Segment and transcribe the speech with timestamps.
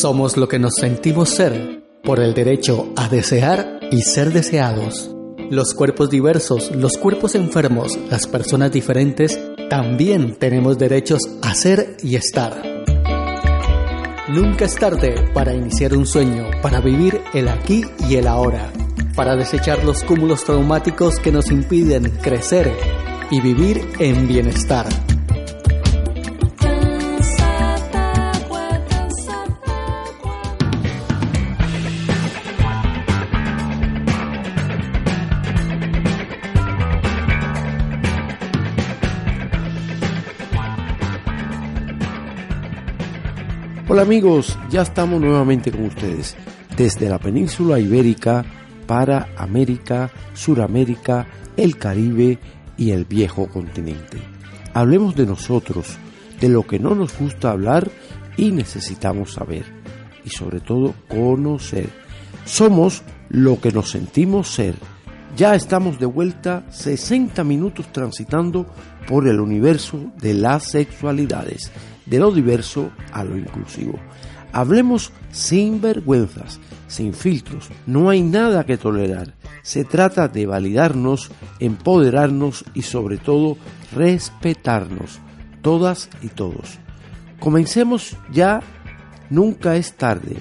[0.00, 5.14] Somos lo que nos sentimos ser por el derecho a desear y ser deseados.
[5.50, 12.16] Los cuerpos diversos, los cuerpos enfermos, las personas diferentes, también tenemos derechos a ser y
[12.16, 12.62] estar.
[14.30, 18.72] Nunca es tarde para iniciar un sueño, para vivir el aquí y el ahora,
[19.14, 22.72] para desechar los cúmulos traumáticos que nos impiden crecer
[23.30, 24.86] y vivir en bienestar.
[44.10, 46.34] Amigos, ya estamos nuevamente con ustedes
[46.76, 48.44] desde la península ibérica
[48.88, 52.40] para América, Suramérica, el Caribe
[52.76, 54.18] y el viejo continente.
[54.74, 55.96] Hablemos de nosotros,
[56.40, 57.88] de lo que no nos gusta hablar
[58.36, 59.64] y necesitamos saber,
[60.24, 61.88] y sobre todo conocer.
[62.44, 64.74] Somos lo que nos sentimos ser.
[65.36, 68.66] Ya estamos de vuelta 60 minutos transitando
[69.06, 71.70] por el universo de las sexualidades
[72.06, 73.98] de lo diverso a lo inclusivo.
[74.52, 77.68] Hablemos sin vergüenzas, sin filtros.
[77.86, 79.34] No hay nada que tolerar.
[79.62, 83.56] Se trata de validarnos, empoderarnos y sobre todo
[83.94, 85.20] respetarnos,
[85.62, 86.78] todas y todos.
[87.38, 88.60] Comencemos ya,
[89.30, 90.36] nunca es tarde.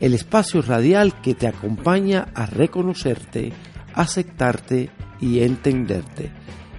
[0.00, 3.52] El espacio radial que te acompaña a reconocerte,
[3.94, 6.30] aceptarte y entenderte.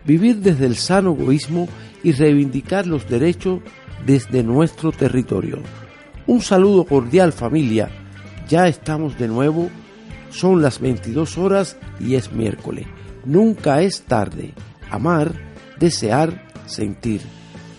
[0.05, 1.67] Vivir desde el sano egoísmo
[2.03, 3.61] y reivindicar los derechos
[4.05, 5.59] desde nuestro territorio.
[6.27, 7.89] Un saludo cordial familia,
[8.47, 9.69] ya estamos de nuevo,
[10.29, 12.87] son las 22 horas y es miércoles.
[13.25, 14.53] Nunca es tarde.
[14.91, 15.33] Amar,
[15.79, 17.21] desear, sentir.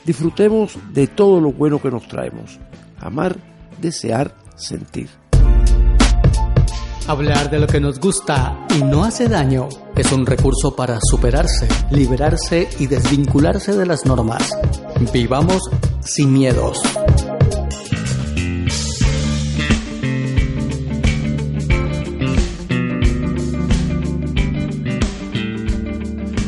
[0.04, 2.58] Disfrutemos de todo lo bueno que nos traemos.
[3.00, 3.36] Amar,
[3.80, 5.08] desear, sentir.
[7.08, 11.68] Hablar de lo que nos gusta y no hace daño es un recurso para superarse,
[11.92, 14.50] liberarse y desvincularse de las normas.
[15.12, 15.62] Vivamos
[16.06, 16.80] sin miedos.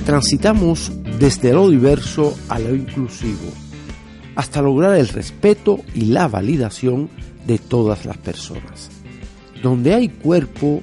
[0.06, 3.52] Transitamos desde lo diverso a lo inclusivo,
[4.36, 7.10] hasta lograr el respeto y la validación
[7.46, 8.90] de todas las personas.
[9.62, 10.82] Donde hay cuerpo,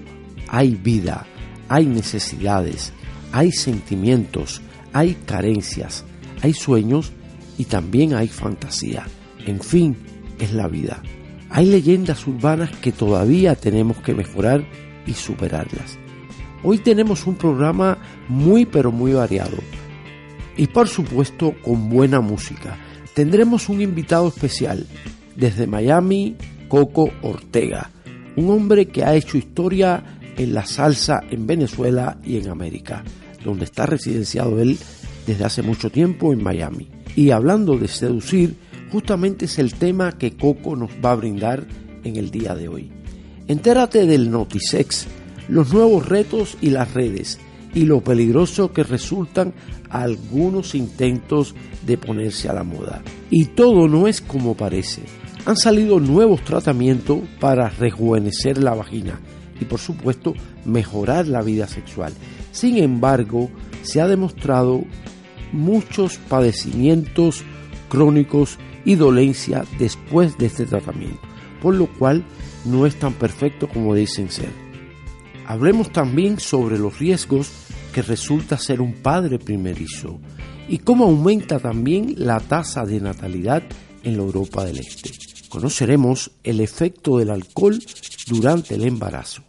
[0.50, 1.26] hay vida,
[1.70, 2.94] hay necesidades,
[3.32, 4.62] hay sentimientos,
[4.94, 6.04] hay carencias,
[6.42, 7.12] hay sueños
[7.58, 9.06] y también hay fantasía.
[9.46, 9.96] En fin,
[10.40, 11.02] es la vida.
[11.50, 14.66] Hay leyendas urbanas que todavía tenemos que mejorar
[15.06, 15.98] y superarlas.
[16.64, 19.58] Hoy tenemos un programa muy pero muy variado
[20.58, 22.78] y por supuesto con buena música.
[23.14, 24.86] Tendremos un invitado especial
[25.36, 26.36] desde Miami,
[26.68, 27.92] Coco Ortega
[28.36, 33.04] un hombre que ha hecho historia en la salsa en Venezuela y en América,
[33.44, 34.78] donde está residenciado él
[35.26, 36.90] desde hace mucho tiempo en Miami.
[37.16, 38.56] Y hablando de seducir,
[38.92, 41.66] justamente es el tema que Coco nos va a brindar
[42.04, 42.92] en el día de hoy.
[43.48, 45.08] Entérate del Notisex,
[45.48, 47.40] los nuevos retos y las redes,
[47.74, 49.54] y lo peligroso que resultan
[49.90, 51.56] algunos intentos
[51.86, 53.02] de ponerse a la moda.
[53.30, 55.04] Y todo no es como parece
[55.46, 59.20] han salido nuevos tratamientos para rejuvenecer la vagina
[59.62, 60.34] y por supuesto
[60.66, 62.14] mejorar la vida sexual.
[62.52, 63.50] Sin embargo,
[63.84, 64.84] se ha demostrado
[65.52, 67.44] muchos padecimientos
[67.90, 71.20] crónicos y dolencia después de este tratamiento,
[71.62, 72.24] por lo cual
[72.66, 74.52] no es tan perfecto como dicen ser.
[75.48, 77.52] Hablemos también sobre los riesgos
[77.94, 80.20] que resulta ser un padre primerizo
[80.68, 83.64] y cómo aumenta también la tasa de natalidad
[84.04, 85.26] en la Europa del Este
[85.56, 87.82] conoceremos el efecto del alcohol
[88.28, 89.42] durante el embarazo.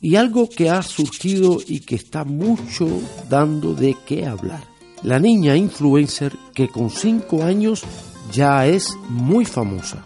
[0.00, 2.88] Y algo que ha surgido y que está mucho
[3.28, 4.64] dando de qué hablar.
[5.02, 7.82] La niña influencer que con 5 años
[8.30, 10.04] ya es muy famosa.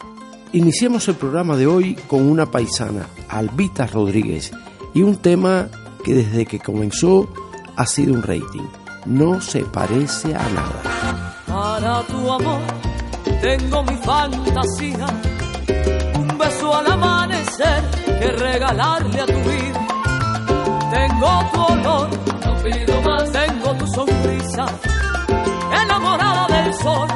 [0.53, 4.53] Iniciemos el programa de hoy con una paisana, Albita Rodríguez,
[4.95, 5.69] y un tema
[6.05, 7.29] que desde que comenzó
[7.77, 8.67] ha sido un rating.
[9.05, 11.43] No se parece a nada.
[11.47, 12.61] Para tu amor
[13.41, 15.07] tengo mi fantasía
[16.39, 17.83] beso al amanecer
[18.19, 19.87] que regalarle a tu vida.
[20.91, 22.09] Tengo tu olor,
[22.73, 24.67] tengo tu sonrisa,
[25.83, 27.09] enamorada del sol,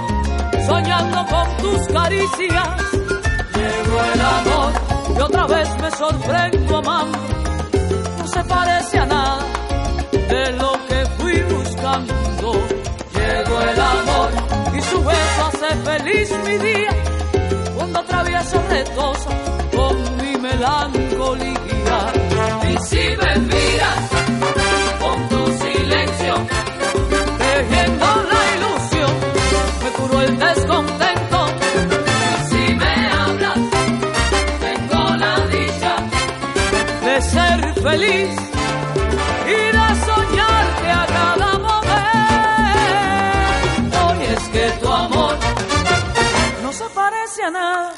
[0.66, 2.68] soñando con tus caricias.
[3.54, 4.72] Llegó el amor
[5.16, 7.18] y otra vez me sorprendo amando,
[8.18, 9.38] no se parece a nada
[10.28, 12.52] de lo que fui buscando.
[13.14, 14.30] Llegó el amor
[14.76, 16.90] y su beso hace feliz mi día
[17.76, 19.30] cuando atravieso retosa
[37.90, 38.30] feliz
[39.46, 42.00] y de soñarte a cada momento.
[44.20, 45.34] Y es que tu amor
[46.62, 47.92] no se parece a nada.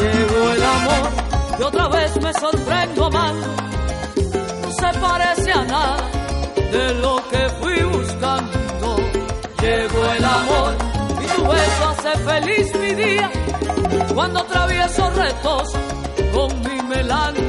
[0.00, 1.02] Llegó el amor
[1.58, 3.67] y otra vez me sorprendo amando.
[12.40, 13.30] Feliz mi día
[14.14, 15.72] cuando atravieso retos
[16.32, 17.47] con mi melancolía.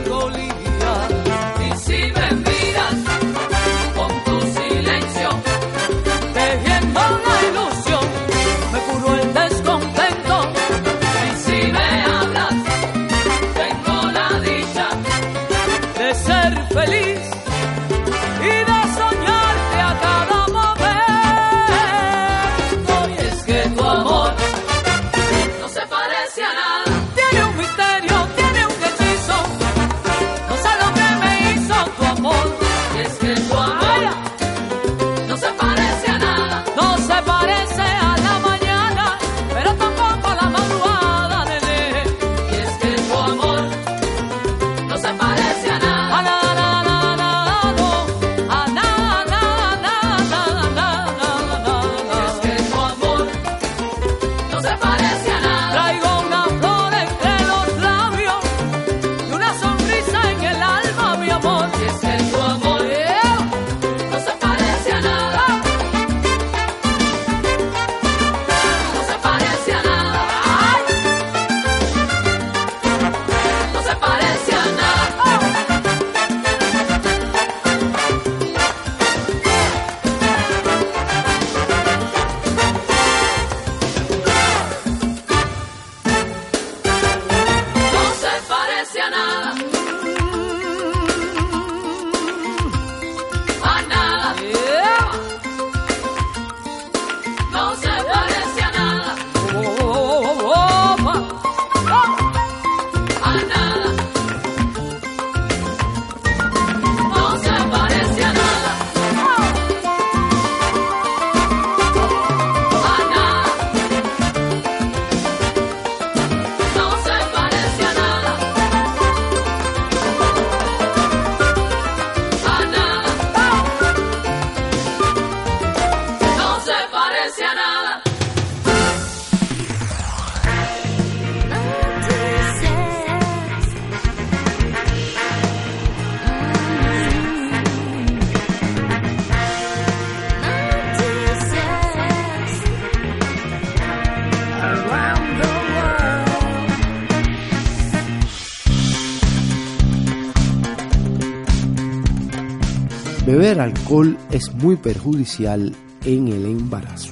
[153.89, 157.11] Alcohol es muy perjudicial en el embarazo.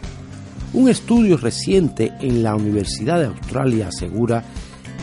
[0.74, 4.43] Un estudio reciente en la Universidad de Australia asegura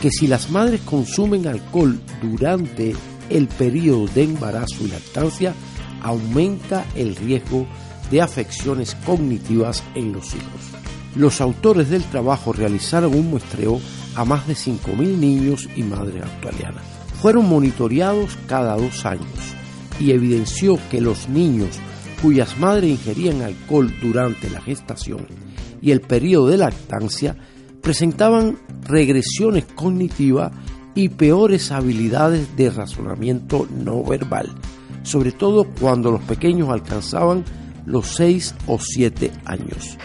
[0.01, 2.95] que si las madres consumen alcohol durante
[3.29, 5.53] el periodo de embarazo y lactancia,
[6.01, 7.67] aumenta el riesgo
[8.09, 10.61] de afecciones cognitivas en los hijos.
[11.13, 13.81] Los autores del trabajo realizaron un muestreo
[14.15, 16.83] a más de 5.000 niños y madres australianas.
[17.21, 19.54] Fueron monitoreados cada dos años
[19.99, 21.79] y evidenció que los niños
[22.21, 25.27] cuyas madres ingerían alcohol durante la gestación
[25.81, 27.35] y el periodo de lactancia
[27.81, 30.51] presentaban regresiones cognitivas
[30.95, 34.49] y peores habilidades de razonamiento no verbal,
[35.03, 37.43] sobre todo cuando los pequeños alcanzaban
[37.85, 39.97] los 6 o 7 años.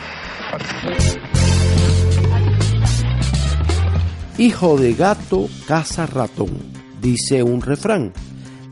[4.36, 6.50] Hijo de gato, caza ratón,
[7.00, 8.12] dice un refrán.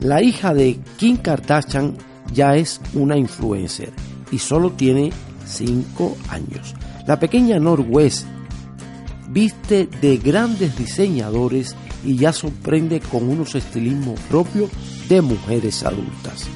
[0.01, 1.97] La hija de Kim Kardashian
[2.33, 3.93] ya es una influencer
[4.31, 5.11] y solo tiene
[5.45, 6.75] 5 años.
[7.07, 8.27] La pequeña Northwest
[9.31, 11.75] viste de grandes diseñadores
[12.05, 14.71] y ya sorprende con unos estilismos propios
[15.09, 16.47] de mujeres adultas.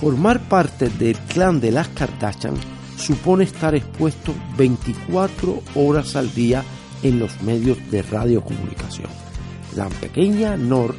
[0.00, 2.54] Formar parte del clan de las Kardashian
[2.96, 6.62] supone estar expuesto 24 horas al día
[7.02, 9.08] en los medios de radiocomunicación.
[9.74, 10.94] La pequeña Nor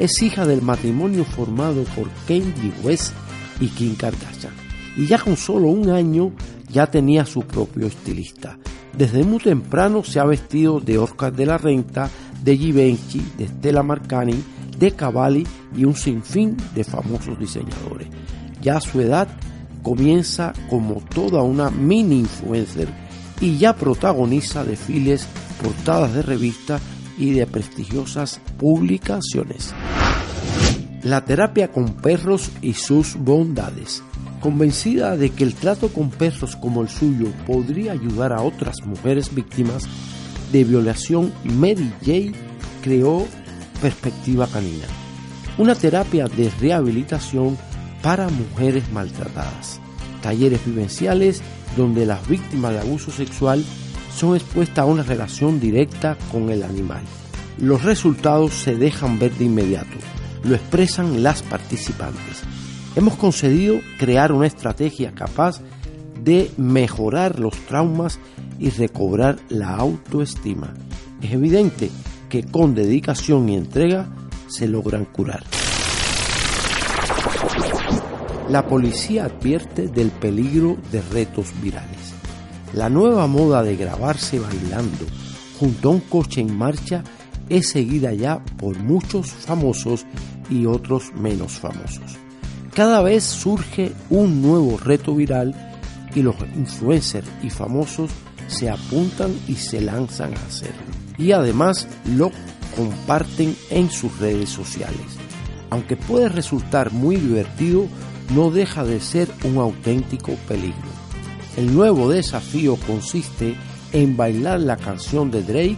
[0.00, 3.12] es hija del matrimonio formado por Kanye West
[3.60, 4.54] y Kim Kardashian
[4.96, 6.32] y ya con solo un año
[6.72, 8.58] ya tenía su propio estilista.
[8.96, 12.08] Desde muy temprano se ha vestido de Oscar de la Renta,
[12.42, 14.42] de Givenchy, de Stella Marcani,
[14.78, 18.08] de Cavalli y un sinfín de famosos diseñadores.
[18.62, 19.28] Ya a su edad
[19.82, 22.88] comienza como toda una mini influencer
[23.40, 25.26] y ya protagoniza desfiles,
[25.62, 26.80] portadas de revistas
[27.20, 29.72] y de prestigiosas publicaciones.
[31.02, 34.02] La terapia con perros y sus bondades.
[34.40, 39.34] Convencida de que el trato con perros como el suyo podría ayudar a otras mujeres
[39.34, 39.86] víctimas
[40.50, 42.36] de violación, Mary J.
[42.82, 43.26] creó
[43.80, 44.86] Perspectiva Canina,
[45.58, 47.56] una terapia de rehabilitación
[48.02, 49.80] para mujeres maltratadas.
[50.22, 51.42] Talleres vivenciales
[51.76, 53.64] donde las víctimas de abuso sexual
[54.14, 57.02] son expuestas a una relación directa con el animal.
[57.58, 59.96] Los resultados se dejan ver de inmediato,
[60.44, 62.42] lo expresan las participantes.
[62.96, 65.60] Hemos concedido crear una estrategia capaz
[66.22, 68.18] de mejorar los traumas
[68.58, 70.74] y recobrar la autoestima.
[71.22, 71.90] Es evidente
[72.28, 74.08] que con dedicación y entrega
[74.48, 75.44] se logran curar.
[78.48, 81.99] La policía advierte del peligro de retos virales.
[82.72, 85.06] La nueva moda de grabarse bailando
[85.58, 87.02] junto a un coche en marcha
[87.48, 90.06] es seguida ya por muchos famosos
[90.48, 92.18] y otros menos famosos.
[92.74, 95.54] Cada vez surge un nuevo reto viral
[96.14, 98.10] y los influencers y famosos
[98.46, 100.82] se apuntan y se lanzan a hacerlo.
[101.18, 102.30] Y además lo
[102.76, 105.18] comparten en sus redes sociales.
[105.70, 107.86] Aunque puede resultar muy divertido,
[108.34, 110.89] no deja de ser un auténtico peligro.
[111.56, 113.56] El nuevo desafío consiste
[113.92, 115.76] en bailar la canción de Drake,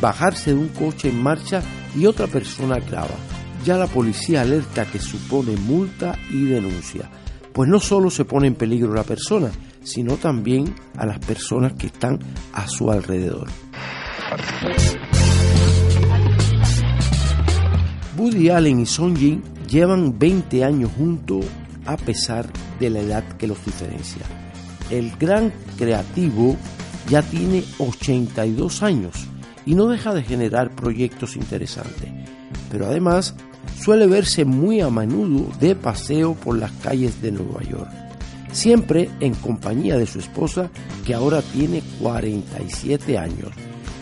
[0.00, 1.62] bajarse de un coche en marcha
[1.96, 3.14] y otra persona graba.
[3.64, 7.10] Ya la policía alerta que supone multa y denuncia,
[7.52, 9.50] pues no solo se pone en peligro la persona,
[9.82, 12.18] sino también a las personas que están
[12.54, 13.48] a su alrededor.
[18.16, 21.44] Woody Allen y Son Jin llevan 20 años juntos
[21.86, 22.46] a pesar
[22.78, 24.39] de la edad que los diferencia.
[24.90, 26.56] El gran creativo
[27.08, 29.14] ya tiene 82 años
[29.66, 32.08] y no deja de generar proyectos interesantes,
[32.70, 33.34] pero además
[33.80, 37.90] suele verse muy a menudo de paseo por las calles de Nueva York,
[38.52, 40.70] siempre en compañía de su esposa
[41.04, 43.50] que ahora tiene 47 años,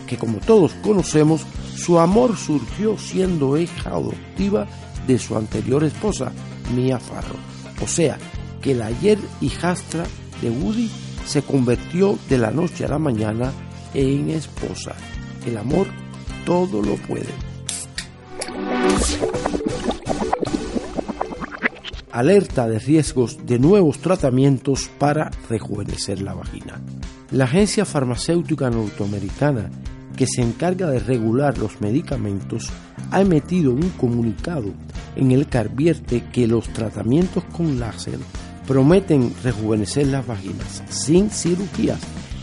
[0.07, 1.41] que como todos conocemos,
[1.75, 4.67] su amor surgió siendo hija adoptiva
[5.07, 6.31] de su anterior esposa,
[6.75, 7.37] Mia Farrow.
[7.81, 8.17] O sea,
[8.61, 10.03] que la ayer hijastra
[10.41, 10.89] de Woody
[11.25, 13.51] se convirtió de la noche a la mañana
[13.93, 14.95] en esposa.
[15.45, 15.87] El amor
[16.45, 17.29] todo lo puede.
[22.11, 26.81] Alerta de riesgos de nuevos tratamientos para rejuvenecer la vagina.
[27.31, 29.69] La agencia farmacéutica norteamericana
[30.17, 32.69] que se encarga de regular los medicamentos
[33.11, 34.73] ha emitido un comunicado
[35.15, 38.19] en el que advierte que los tratamientos con láser
[38.69, 41.97] prometen rejuvenecer las vaginas sin cirugías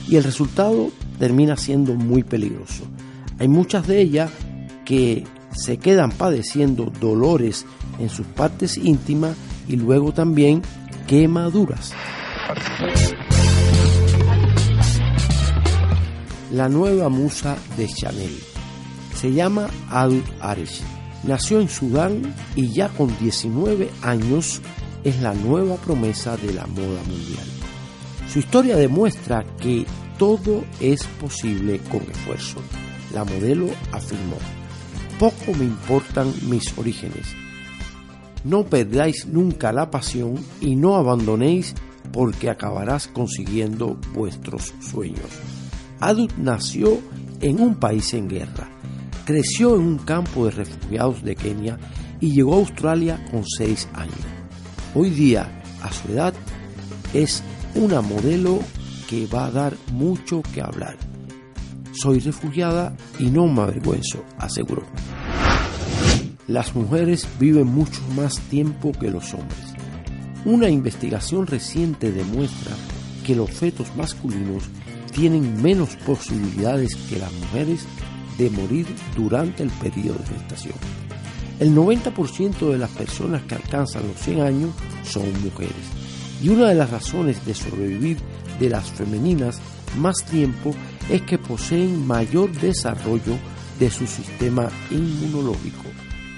[0.08, 0.90] y el resultado
[1.20, 2.82] termina siendo muy peligroso.
[3.38, 4.32] Hay muchas de ellas
[4.84, 7.64] que se quedan padeciendo dolores
[8.00, 9.36] en sus partes íntimas
[9.68, 10.62] y luego también
[11.06, 11.92] quemaduras.
[16.50, 18.36] La nueva musa de Chanel
[19.14, 20.82] se llama Adut Arish
[21.26, 24.60] Nació en Sudán y ya con 19 años
[25.06, 27.46] es la nueva promesa de la moda mundial.
[28.28, 29.86] Su historia demuestra que
[30.18, 32.58] todo es posible con esfuerzo.
[33.14, 34.36] La modelo afirmó,
[35.18, 37.34] poco me importan mis orígenes.
[38.44, 41.74] No perdáis nunca la pasión y no abandonéis
[42.12, 45.30] porque acabarás consiguiendo vuestros sueños.
[46.00, 46.98] Adut nació
[47.40, 48.68] en un país en guerra
[49.26, 51.80] Creció en un campo de refugiados de Kenia
[52.20, 54.35] y llegó a Australia con seis años.
[54.94, 56.34] Hoy día, a su edad,
[57.12, 57.42] es
[57.74, 58.60] una modelo
[59.08, 60.96] que va a dar mucho que hablar.
[61.92, 64.84] Soy refugiada y no me avergüenzo, aseguró.
[66.46, 69.74] Las mujeres viven mucho más tiempo que los hombres.
[70.44, 72.72] Una investigación reciente demuestra
[73.24, 74.64] que los fetos masculinos
[75.12, 77.84] tienen menos posibilidades que las mujeres
[78.38, 81.05] de morir durante el periodo de gestación.
[81.58, 84.70] El 90% de las personas que alcanzan los 100 años
[85.04, 85.74] son mujeres.
[86.42, 88.18] Y una de las razones de sobrevivir
[88.60, 89.60] de las femeninas
[89.98, 90.74] más tiempo
[91.08, 93.38] es que poseen mayor desarrollo
[93.78, 95.84] de su sistema inmunológico.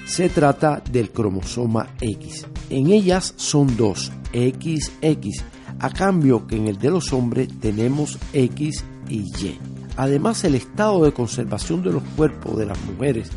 [0.07, 2.47] Se trata del cromosoma X.
[2.71, 5.45] En ellas son dos, XX,
[5.81, 9.59] a cambio que en el de los hombres tenemos X y Y.
[9.97, 13.31] Además, el estado de conservación de los cuerpos de las mujeres,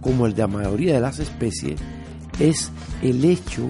[0.00, 1.80] como el de la mayoría de las especies,
[2.38, 2.70] es
[3.02, 3.68] el hecho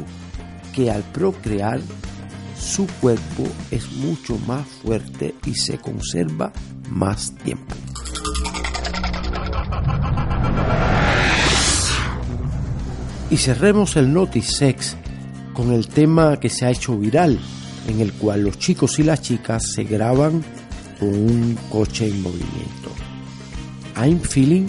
[0.74, 1.80] que al procrear
[2.58, 6.52] su cuerpo es mucho más fuerte y se conserva
[6.90, 7.74] más tiempo.
[13.30, 14.96] Y cerremos el Notice Sex
[15.52, 17.38] con el tema que se ha hecho viral,
[17.86, 20.42] en el cual los chicos y las chicas se graban
[20.98, 22.90] con un coche en movimiento.
[23.96, 24.68] I'm Feeling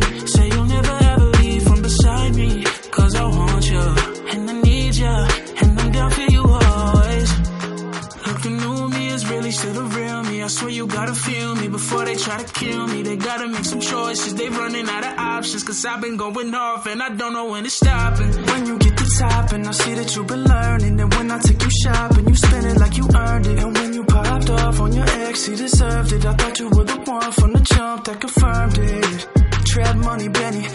[15.71, 18.27] Cause I've been going off and I don't know when it's stopping.
[18.45, 20.99] When you get the top and I see that you've been learning.
[20.99, 23.57] And when I take you shopping, you spend it like you earned it.
[23.57, 26.25] And when you popped off on your ex, he deserved it.
[26.25, 29.65] I thought you were the one from the jump that confirmed it.
[29.65, 30.67] Trap money, Benny.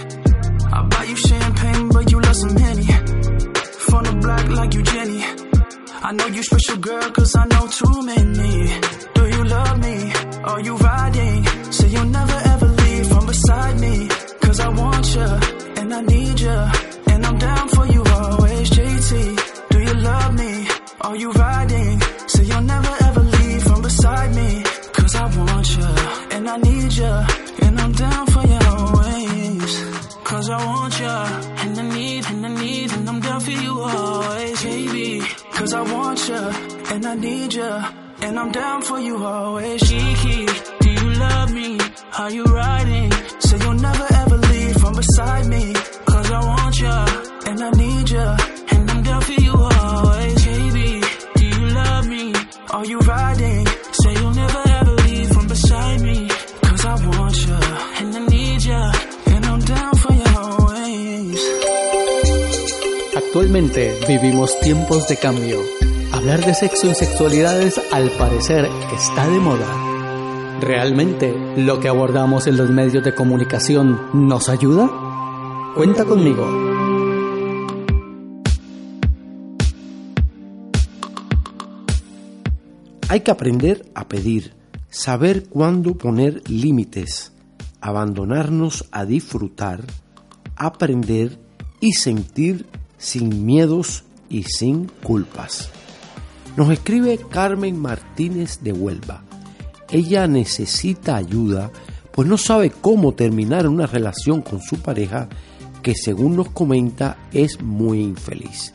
[0.72, 2.86] I buy you champagne, but you love some Henny.
[3.86, 5.24] From the block like you Jenny.
[6.02, 9.15] I know you special girl, cause I know too many.
[9.48, 10.12] Love me?
[10.44, 11.44] Are you riding?
[11.72, 14.08] Say you'll never ever leave from beside me.
[14.40, 15.28] Cause I want you,
[15.80, 16.58] and I need you,
[17.12, 19.68] and I'm down for you always, JT.
[19.70, 20.66] Do you love me?
[21.00, 22.00] Are you riding?
[22.26, 24.62] Say you'll never ever leave from beside me.
[24.92, 25.90] Cause I want you,
[26.36, 27.14] and I need you,
[27.64, 29.72] and I'm down for you always.
[30.24, 33.80] Cause I want you, and I need, and I need, and I'm down for you
[33.80, 35.20] always, baby.
[35.52, 36.34] Cause I want you,
[36.92, 37.72] and I need you,
[38.26, 40.46] and I'm down for you always, Kiki.
[40.80, 41.78] Do you love me?
[42.18, 43.10] Are you riding?
[43.38, 45.72] Say you'll never ever leave from beside me.
[46.10, 46.98] Cause I want you,
[47.48, 48.28] and I need you,
[48.72, 51.00] and I'm down for you always, baby.
[51.36, 52.34] Do you love me?
[52.70, 53.66] Are you riding?
[54.00, 56.28] Say you'll never ever leave from beside me.
[56.66, 57.58] Cause I want you,
[58.00, 58.84] and I need you,
[59.32, 61.40] and I'm down for you always.
[63.14, 65.60] Actualmente vivimos tiempos de cambio.
[66.26, 70.58] Hablar de sexo y sexualidades al parecer está de moda.
[70.60, 74.90] ¿Realmente lo que abordamos en los medios de comunicación nos ayuda?
[75.76, 76.44] Cuenta conmigo.
[83.08, 84.52] Hay que aprender a pedir,
[84.90, 87.30] saber cuándo poner límites,
[87.80, 89.84] abandonarnos a disfrutar,
[90.56, 91.38] aprender
[91.78, 92.66] y sentir
[92.98, 95.70] sin miedos y sin culpas.
[96.56, 99.22] Nos escribe Carmen Martínez de Huelva.
[99.90, 101.70] Ella necesita ayuda
[102.16, 105.28] pues no sabe cómo terminar una relación con su pareja
[105.82, 108.72] que según nos comenta es muy infeliz.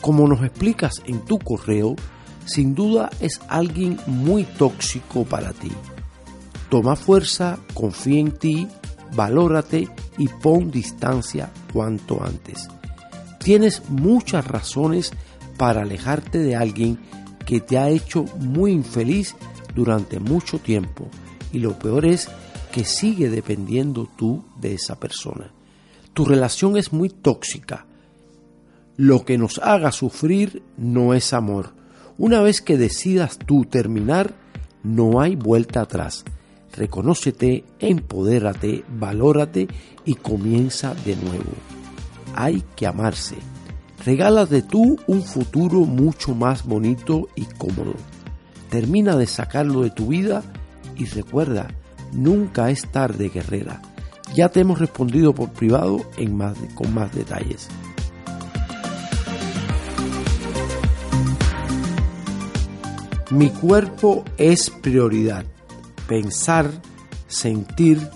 [0.00, 1.96] Como nos explicas en tu correo,
[2.44, 5.72] sin duda es alguien muy tóxico para ti.
[6.70, 8.68] Toma fuerza, confía en ti,
[9.16, 12.68] valórate y pon distancia cuanto antes.
[13.40, 15.12] Tienes muchas razones
[15.56, 16.98] para alejarte de alguien
[17.46, 19.34] que te ha hecho muy infeliz
[19.74, 21.08] durante mucho tiempo
[21.52, 22.28] y lo peor es
[22.72, 25.52] que sigue dependiendo tú de esa persona.
[26.12, 27.86] Tu relación es muy tóxica.
[28.96, 31.74] Lo que nos haga sufrir no es amor.
[32.18, 34.34] Una vez que decidas tú terminar,
[34.82, 36.24] no hay vuelta atrás.
[36.72, 39.68] Reconócete, empodérate, valórate
[40.04, 41.52] y comienza de nuevo.
[42.34, 43.36] Hay que amarse.
[44.04, 47.94] Regálate tú un futuro mucho más bonito y cómodo.
[48.68, 50.42] Termina de sacarlo de tu vida
[50.94, 51.68] y recuerda,
[52.12, 53.80] nunca es tarde, guerrera.
[54.34, 57.68] Ya te hemos respondido por privado en más con más detalles.
[63.30, 65.46] Mi cuerpo es prioridad.
[66.06, 66.70] Pensar,
[67.26, 68.06] sentir,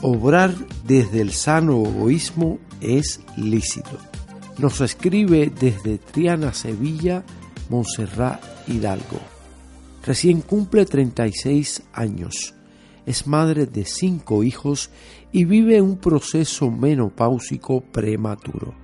[0.00, 3.98] obrar desde el sano egoísmo es lícito.
[4.58, 7.24] Nos escribe desde Triana, Sevilla,
[7.68, 9.18] Montserrat Hidalgo.
[10.06, 12.54] Recién cumple 36 años.
[13.04, 14.90] Es madre de cinco hijos
[15.32, 18.74] y vive un proceso menopáusico prematuro,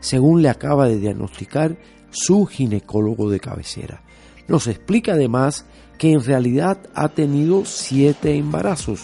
[0.00, 1.76] según le acaba de diagnosticar
[2.10, 4.02] su ginecólogo de cabecera.
[4.48, 5.66] Nos explica además
[5.98, 9.02] que en realidad ha tenido siete embarazos,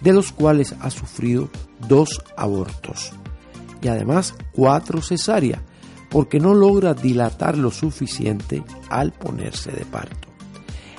[0.00, 1.50] de los cuales ha sufrido
[1.88, 3.12] dos abortos
[3.82, 5.60] y además cuatro cesáreas,
[6.10, 10.28] porque no logra dilatar lo suficiente al ponerse de parto.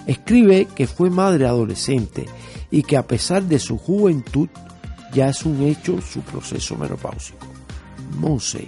[0.06, 2.26] Escribe que fue madre adolescente
[2.72, 4.50] y que a pesar de su juventud
[5.14, 7.48] ya es un hecho su proceso menopáusico.
[8.20, 8.68] Monse.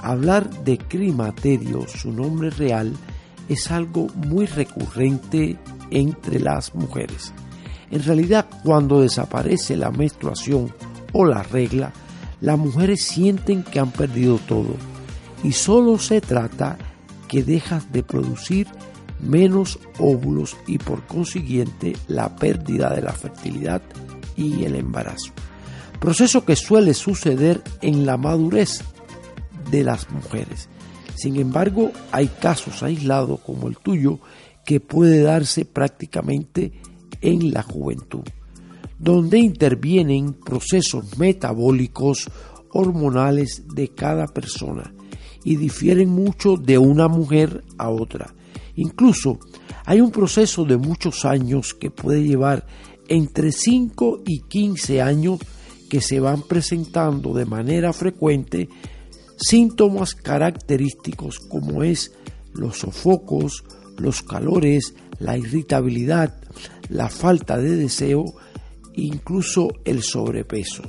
[0.00, 2.92] Hablar de climaterio, su nombre real,
[3.48, 5.58] es algo muy recurrente
[5.90, 7.32] entre las mujeres.
[7.90, 10.72] En realidad, cuando desaparece la menstruación
[11.12, 11.92] o la regla,
[12.42, 14.74] las mujeres sienten que han perdido todo
[15.44, 16.76] y solo se trata
[17.28, 18.66] que dejas de producir
[19.20, 23.80] menos óvulos y por consiguiente la pérdida de la fertilidad
[24.36, 25.32] y el embarazo.
[26.00, 28.82] Proceso que suele suceder en la madurez
[29.70, 30.68] de las mujeres.
[31.14, 34.18] Sin embargo, hay casos aislados como el tuyo
[34.64, 36.72] que puede darse prácticamente
[37.20, 38.24] en la juventud,
[39.02, 42.30] donde intervienen procesos metabólicos
[42.70, 44.94] hormonales de cada persona
[45.44, 48.32] y difieren mucho de una mujer a otra.
[48.76, 49.40] Incluso
[49.84, 52.64] hay un proceso de muchos años que puede llevar
[53.08, 55.40] entre 5 y 15 años
[55.90, 58.68] que se van presentando de manera frecuente
[59.36, 62.12] síntomas característicos como es
[62.54, 63.64] los sofocos,
[63.98, 66.40] los calores, la irritabilidad,
[66.88, 68.24] la falta de deseo
[68.94, 70.82] incluso el sobrepeso.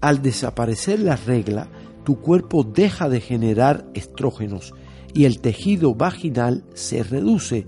[0.00, 1.68] Al desaparecer la regla,
[2.04, 4.72] tu cuerpo deja de generar estrógenos
[5.12, 7.66] y el tejido vaginal se reduce,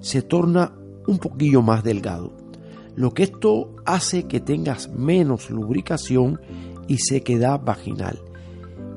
[0.00, 0.72] se torna
[1.06, 2.32] un poquillo más delgado.
[2.94, 6.40] Lo que esto hace que tengas menos lubricación
[6.88, 8.20] y sequedad vaginal.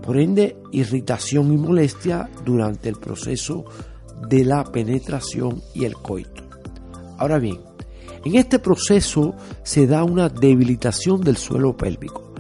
[0.02, 3.66] Por ende, irritación y molestia durante el proceso
[4.28, 6.44] de la penetración y el coito.
[7.18, 7.60] Ahora bien,
[8.26, 12.34] en este proceso se da una debilitación del suelo pélvico.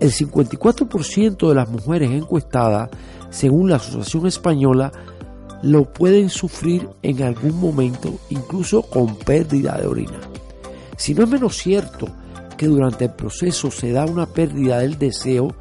[0.00, 2.90] El 54% de las mujeres encuestadas,
[3.30, 4.92] según la Asociación Española,
[5.62, 10.18] lo pueden sufrir en algún momento, incluso con pérdida de orina.
[10.96, 12.08] Si no es menos cierto
[12.56, 15.54] que durante el proceso se da una pérdida del deseo,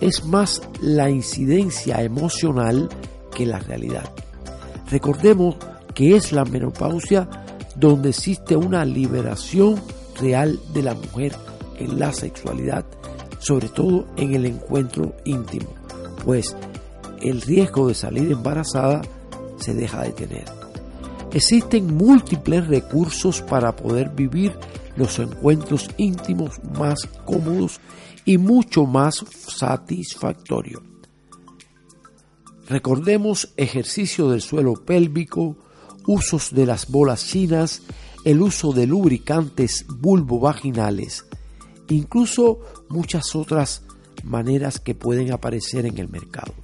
[0.00, 2.88] es más la incidencia emocional
[3.34, 4.10] que la realidad.
[4.90, 5.56] Recordemos
[5.94, 7.28] que es la menopausia
[7.78, 9.80] donde existe una liberación
[10.20, 11.36] real de la mujer
[11.78, 12.84] en la sexualidad,
[13.38, 15.68] sobre todo en el encuentro íntimo,
[16.24, 16.56] pues
[17.20, 19.02] el riesgo de salir embarazada
[19.58, 20.44] se deja de tener.
[21.32, 24.54] Existen múltiples recursos para poder vivir
[24.96, 27.80] los encuentros íntimos más cómodos
[28.24, 30.82] y mucho más satisfactorios.
[32.68, 35.56] Recordemos ejercicio del suelo pélvico,
[36.06, 37.82] usos de las bolas chinas,
[38.24, 41.26] el uso de lubricantes vulvovaginales,
[41.88, 43.82] incluso muchas otras
[44.24, 46.54] maneras que pueden aparecer en el mercado.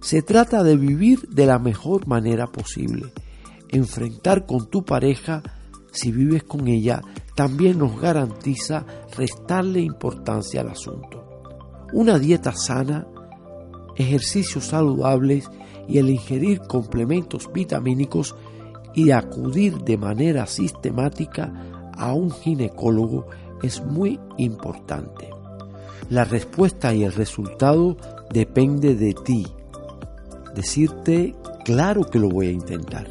[0.00, 3.12] Se trata de vivir de la mejor manera posible.
[3.68, 5.42] Enfrentar con tu pareja,
[5.90, 7.02] si vives con ella,
[7.34, 8.86] también nos garantiza
[9.16, 11.24] restarle importancia al asunto.
[11.92, 13.06] Una dieta sana
[13.96, 15.50] ejercicios saludables
[15.88, 18.34] y el ingerir complementos vitamínicos
[18.96, 21.52] y acudir de manera sistemática
[21.92, 23.26] a un ginecólogo
[23.62, 25.30] es muy importante.
[26.08, 27.96] La respuesta y el resultado
[28.32, 29.46] depende de ti.
[30.54, 33.06] Decirte, claro que lo voy a intentar.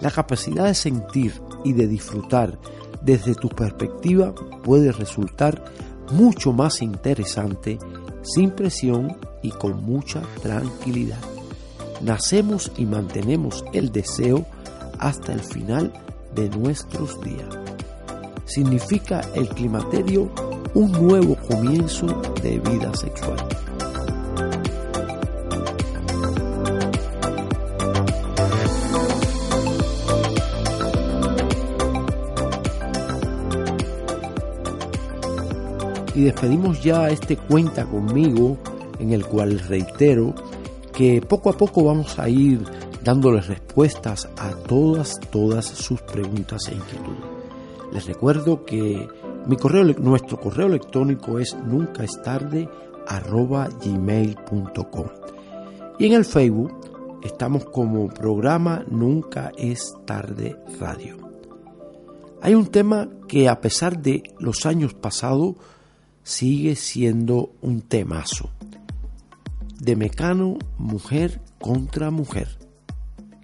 [0.00, 1.34] La capacidad de sentir
[1.64, 2.58] y de disfrutar
[3.02, 5.64] desde tu perspectiva puede resultar
[6.12, 7.78] mucho más interesante
[8.22, 11.18] sin presión y con mucha tranquilidad.
[12.02, 14.46] Nacemos y mantenemos el deseo
[15.02, 15.92] hasta el final
[16.32, 17.58] de nuestros días.
[18.44, 20.30] Significa el climaterio
[20.74, 22.06] un nuevo comienzo
[22.40, 23.36] de vida sexual.
[36.14, 38.56] Y despedimos ya este cuenta conmigo
[39.00, 40.32] en el cual reitero
[40.92, 42.62] que poco a poco vamos a ir
[43.04, 47.24] dándoles respuestas a todas, todas sus preguntas e inquietudes.
[47.92, 49.08] Les recuerdo que
[49.46, 52.68] mi correo, nuestro correo electrónico es nunca es tarde
[53.84, 55.06] gmail.com
[55.98, 56.72] y en el Facebook
[57.22, 61.18] estamos como programa Nunca es tarde radio.
[62.40, 65.56] Hay un tema que a pesar de los años pasados
[66.22, 68.50] sigue siendo un temazo
[69.78, 72.61] de Mecano, Mujer contra Mujer.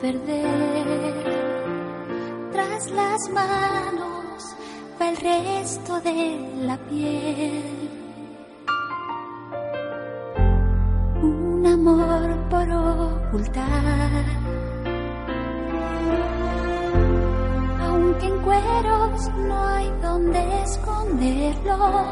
[0.00, 1.14] perder.
[2.52, 4.56] Tras las manos
[5.00, 6.18] va el resto de
[6.62, 7.90] la piel.
[11.22, 14.24] Un amor por ocultar.
[17.80, 22.04] Aunque en cueros no hay donde esconderlo,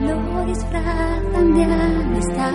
[0.00, 2.52] lo disfrazan de amistad.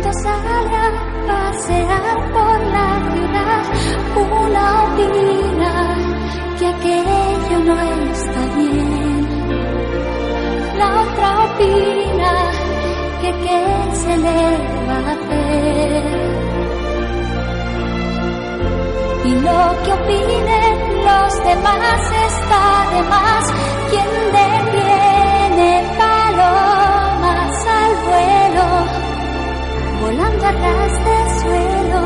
[0.00, 0.90] Cuando salga a
[1.26, 3.62] pasear por la ciudad,
[4.14, 5.72] una opina
[6.56, 7.76] que aquello no
[8.12, 9.22] está bien.
[10.78, 12.32] La otra opina
[13.22, 13.60] que qué
[13.92, 14.40] se le
[14.86, 16.02] va a hacer.
[19.24, 22.62] Y lo que opinen los demás está
[22.94, 23.44] de más.
[23.90, 24.67] Quien detiene
[30.08, 32.02] volando a ras de suelo,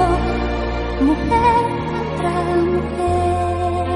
[1.08, 2.34] mujer contra
[2.72, 3.86] mujer.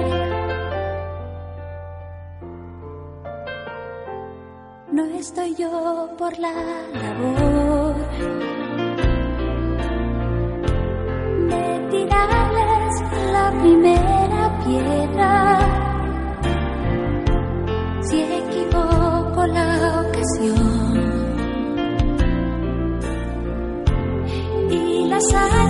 [4.93, 6.55] No estoy yo por la
[7.03, 7.97] labor
[11.51, 12.95] de tirarles
[13.37, 15.33] la primera piedra.
[18.03, 19.69] Si equivoco la
[20.07, 20.86] ocasión
[25.17, 25.66] y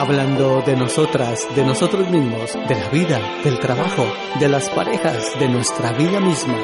[0.00, 4.02] Hablando de nosotras, de nosotros mismos, de la vida, del trabajo,
[4.40, 6.56] de las parejas, de nuestra vida misma.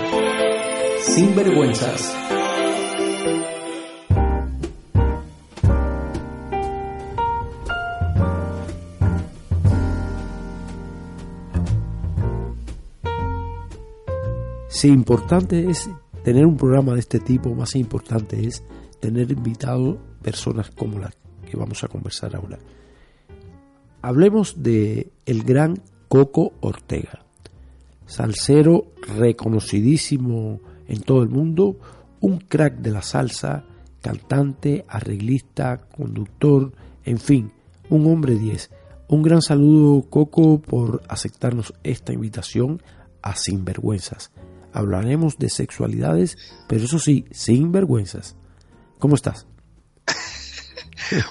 [1.02, 2.16] Sin vergüenzas.
[14.68, 15.90] Si importante es
[16.24, 18.64] tener un programa de este tipo, más importante es
[18.98, 21.14] tener invitados personas como las
[21.46, 22.58] que vamos a conversar ahora.
[24.02, 27.24] Hablemos de el gran Coco Ortega,
[28.06, 31.76] salsero reconocidísimo en todo el mundo,
[32.20, 33.64] un crack de la salsa,
[34.00, 36.72] cantante, arreglista, conductor,
[37.04, 37.52] en fin,
[37.90, 38.70] un hombre 10.
[39.08, 42.82] Un gran saludo Coco por aceptarnos esta invitación
[43.22, 44.32] a Sinvergüenzas.
[44.72, 46.36] Hablaremos de sexualidades,
[46.68, 48.36] pero eso sí, sin vergüenzas.
[48.98, 49.46] ¿Cómo estás?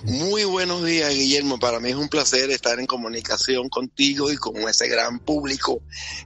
[0.03, 1.59] Muy buenos días, Guillermo.
[1.59, 5.81] Para mí es un placer estar en comunicación contigo y con ese gran público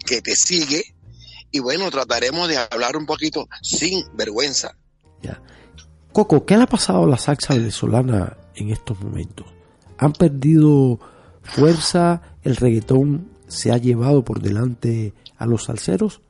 [0.06, 0.96] que te sigue.
[1.52, 4.76] Y bueno, trataremos de hablar un poquito sin vergüenza.
[6.12, 9.46] Coco, ¿qué le ha pasado a la salsa venezolana en estos momentos?
[10.00, 11.00] ¿Han perdido
[11.44, 12.22] fuerza?
[12.42, 16.22] ¿El reggaetón se ha llevado por delante a los salseros?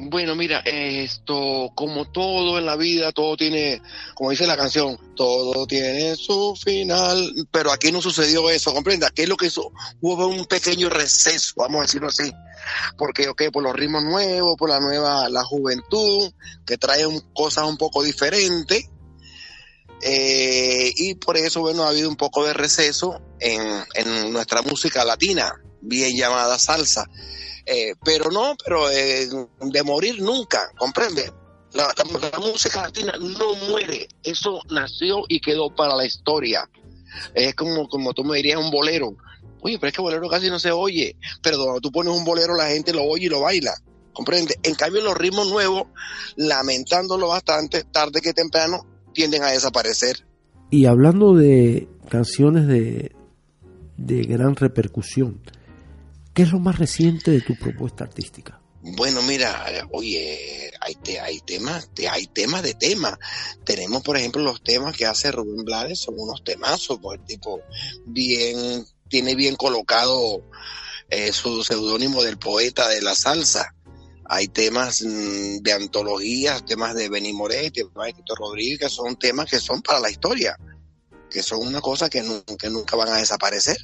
[0.00, 3.82] Bueno, mira, esto, como todo en la vida, todo tiene,
[4.14, 9.24] como dice la canción, todo tiene su final, pero aquí no sucedió eso, comprenda, ¿qué
[9.24, 9.72] es lo que hizo?
[10.00, 12.32] Hubo un pequeño receso, vamos a decirlo así,
[12.96, 16.32] porque, ok, por los ritmos nuevos, por la nueva, la juventud,
[16.64, 17.02] que trae
[17.34, 18.88] cosas un poco diferentes,
[20.00, 25.04] eh, y por eso, bueno, ha habido un poco de receso en, en nuestra música
[25.04, 27.08] latina, bien llamada salsa.
[27.70, 29.28] Eh, pero no, pero eh,
[29.60, 31.30] de morir nunca, ¿comprende?
[31.74, 31.92] La,
[32.38, 36.66] música latina no muere, eso nació y quedó para la historia.
[37.34, 39.14] Es como, como tú me dirías un bolero.
[39.60, 41.14] Oye, pero es que bolero casi no se oye.
[41.42, 43.74] Pero cuando tú pones un bolero, la gente lo oye y lo baila.
[44.14, 44.58] ¿Comprende?
[44.62, 45.88] En cambio, los ritmos nuevos,
[46.36, 50.24] lamentándolo bastante, tarde que temprano, tienden a desaparecer.
[50.70, 53.12] Y hablando de canciones de,
[53.98, 55.42] de gran repercusión,
[56.38, 58.60] ¿Qué es lo más reciente de tu propuesta artística?
[58.80, 63.18] Bueno, mira, oye, hay, hay temas, hay temas de temas.
[63.64, 67.60] Tenemos, por ejemplo, los temas que hace Rubén Blades, son unos temazos, pues tipo,
[68.06, 70.44] bien, tiene bien colocado
[71.10, 73.74] eh, su seudónimo del poeta de la salsa.
[74.24, 79.50] Hay temas mm, de antologías, temas de Benny temas de Tito Rodríguez, que son temas
[79.50, 80.56] que son para la historia,
[81.28, 83.78] que son una cosa que nunca van a desaparecer.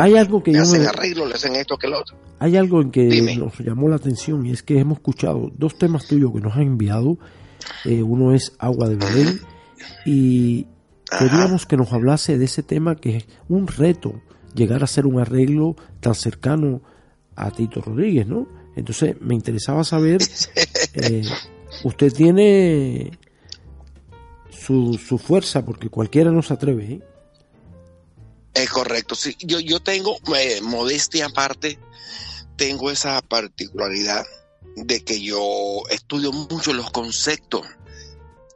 [0.00, 2.16] Hay algo que hacen arreglo, le hacen esto que lo otro.
[2.38, 6.06] Hay algo en que nos llamó la atención y es que hemos escuchado dos temas
[6.06, 7.18] tuyos que nos han enviado.
[7.84, 9.40] Eh, uno es Agua de Belén
[10.06, 10.66] y
[11.18, 14.22] queríamos que nos hablase de ese tema que es un reto
[14.54, 16.80] llegar a hacer un arreglo tan cercano
[17.36, 18.48] a Tito Rodríguez, ¿no?
[18.76, 20.22] Entonces me interesaba saber,
[20.94, 21.22] eh,
[21.84, 23.18] usted tiene
[24.48, 27.00] su, su fuerza porque cualquiera no se atreve, ¿eh?
[28.54, 29.36] Es correcto, sí.
[29.40, 31.78] Yo, yo tengo, eh, modestia aparte,
[32.56, 34.24] tengo esa particularidad
[34.76, 37.66] de que yo estudio mucho los conceptos,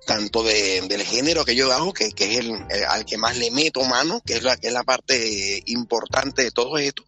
[0.06, 2.52] tanto de, del género que yo hago, que, que es el,
[2.88, 6.50] al que más le meto mano, que es la, que es la parte importante de
[6.50, 7.04] todo esto,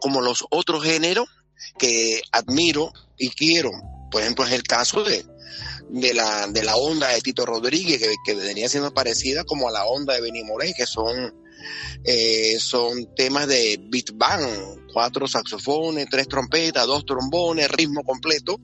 [0.00, 1.28] como los otros géneros
[1.78, 3.70] que admiro y quiero.
[4.10, 5.24] Por ejemplo, es el caso de,
[5.88, 9.72] de la, de la onda de Tito Rodríguez, que, que venía siendo parecida como a
[9.72, 11.43] la onda de Benny Morey, que son
[12.04, 18.60] eh, son temas de beat band, cuatro saxofones, tres trompetas, dos trombones, ritmo completo.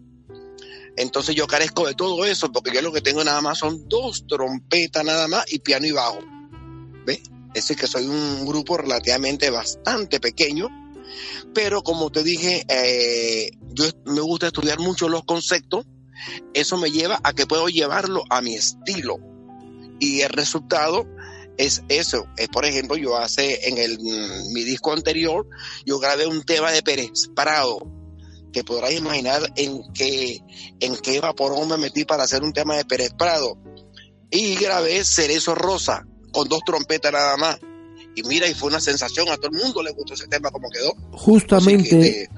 [0.97, 4.27] Entonces yo carezco de todo eso porque yo lo que tengo nada más son dos
[4.27, 6.19] trompetas nada más y piano y bajo.
[7.07, 7.23] ¿Ves?
[7.55, 10.69] Es decir, que soy un grupo relativamente bastante pequeño,
[11.53, 15.85] pero como te dije, eh, yo me gusta estudiar mucho los conceptos,
[16.55, 19.19] eso me lleva a que puedo llevarlo a mi estilo.
[19.99, 21.07] Y el resultado
[21.61, 22.27] es eso.
[22.37, 23.99] Es, por ejemplo, yo hace en el,
[24.53, 25.47] mi disco anterior,
[25.85, 27.79] yo grabé un tema de Pérez Prado,
[28.53, 30.41] que podrás imaginar en qué,
[30.81, 33.59] en qué vaporón me metí para hacer un tema de Pérez Prado.
[34.31, 37.59] Y grabé Cerezo Rosa, con dos trompetas nada más.
[38.15, 40.69] Y mira, y fue una sensación, a todo el mundo le gustó ese tema como
[40.71, 40.95] quedó.
[41.13, 42.29] Justamente,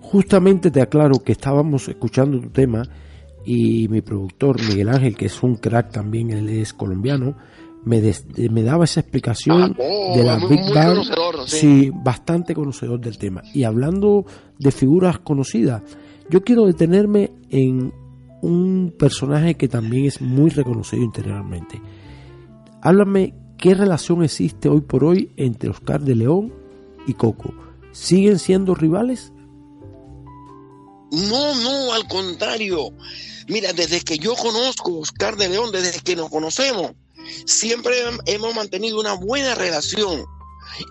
[0.00, 2.88] justamente te aclaro que estábamos escuchando tu tema
[3.44, 7.36] y mi productor Miguel Ángel, que es un crack también, él es colombiano,
[7.86, 10.98] me, daba esa explicación ah, oh, de la Big Bang.
[11.46, 11.90] ¿sí?
[11.94, 13.42] bastante conocedor del tema.
[13.54, 14.26] Y hablando
[14.58, 15.82] de figuras conocidas,
[16.28, 17.94] yo quiero detenerme en
[18.42, 21.80] un personaje que también es muy reconocido internacionalmente.
[22.82, 26.52] Háblame qué relación existe hoy por hoy entre Oscar de León
[27.06, 27.54] y Coco.
[27.92, 29.32] ¿Siguen siendo rivales?
[31.12, 32.90] No, no, al contrario.
[33.46, 36.92] Mira, desde que yo conozco a Oscar de León, desde que nos conocemos,
[37.46, 37.94] siempre
[38.26, 40.24] hemos mantenido una buena relación.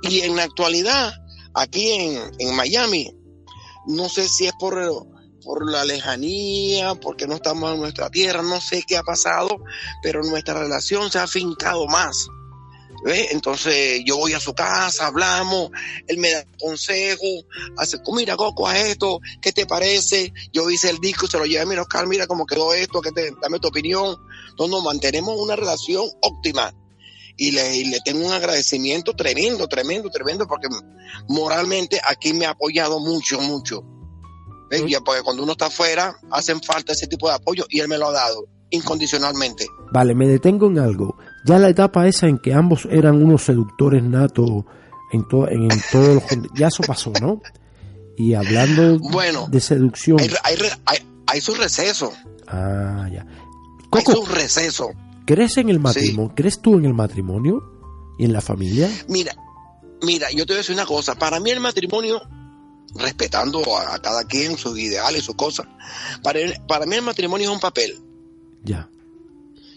[0.04, 1.14] Y en la actualidad,
[1.54, 3.12] aquí en, Miami,
[3.88, 4.76] no sé si es por,
[5.44, 9.58] por la lejanía, porque no estamos en nuestra tierra, no sé qué ha pasado,
[10.02, 12.28] pero nuestra relación se ha afincado más.
[13.06, 15.70] Entonces yo voy a su casa, hablamos,
[16.08, 17.46] él me da consejos,
[17.78, 20.34] hace, mira Coco, a esto, ¿qué te parece?
[20.52, 23.12] Yo hice el disco, se lo llevé a mi Oscar, mira cómo quedó esto, que
[23.12, 24.16] te, dame tu opinión.
[24.50, 26.74] Entonces mantenemos una relación óptima
[27.38, 30.68] y le, tengo un agradecimiento tremendo, tremendo, tremendo, porque
[31.28, 33.84] moralmente aquí me ha apoyado mucho, mucho.
[34.70, 38.08] porque cuando uno está afuera, hacen falta ese tipo de apoyo y él me lo
[38.08, 39.68] ha dado incondicionalmente.
[39.92, 41.16] Vale, me detengo en algo.
[41.46, 44.66] Ya la etapa esa en que ambos eran unos seductores natos
[45.12, 46.24] en, en, todos los...
[46.56, 47.42] Ya eso pasó, ¿no?
[48.18, 50.20] Y hablando bueno, de seducción...
[50.20, 52.12] Hay, hay, hay, su receso.
[52.48, 53.26] Ah, ya.
[53.92, 54.90] hay su receso.
[55.26, 56.34] ¿Crees en el matrimonio?
[56.36, 57.62] ¿Crees tú en el matrimonio
[58.18, 58.90] y en la familia?
[59.08, 59.36] Mira,
[60.02, 61.16] mira, yo te voy a decir una cosa.
[61.16, 62.22] Para mí el matrimonio,
[62.96, 65.68] respetando a, a cada quien sus ideales, sus cosas,
[66.24, 68.00] para, para mí el matrimonio es un papel.
[68.64, 68.90] Ya.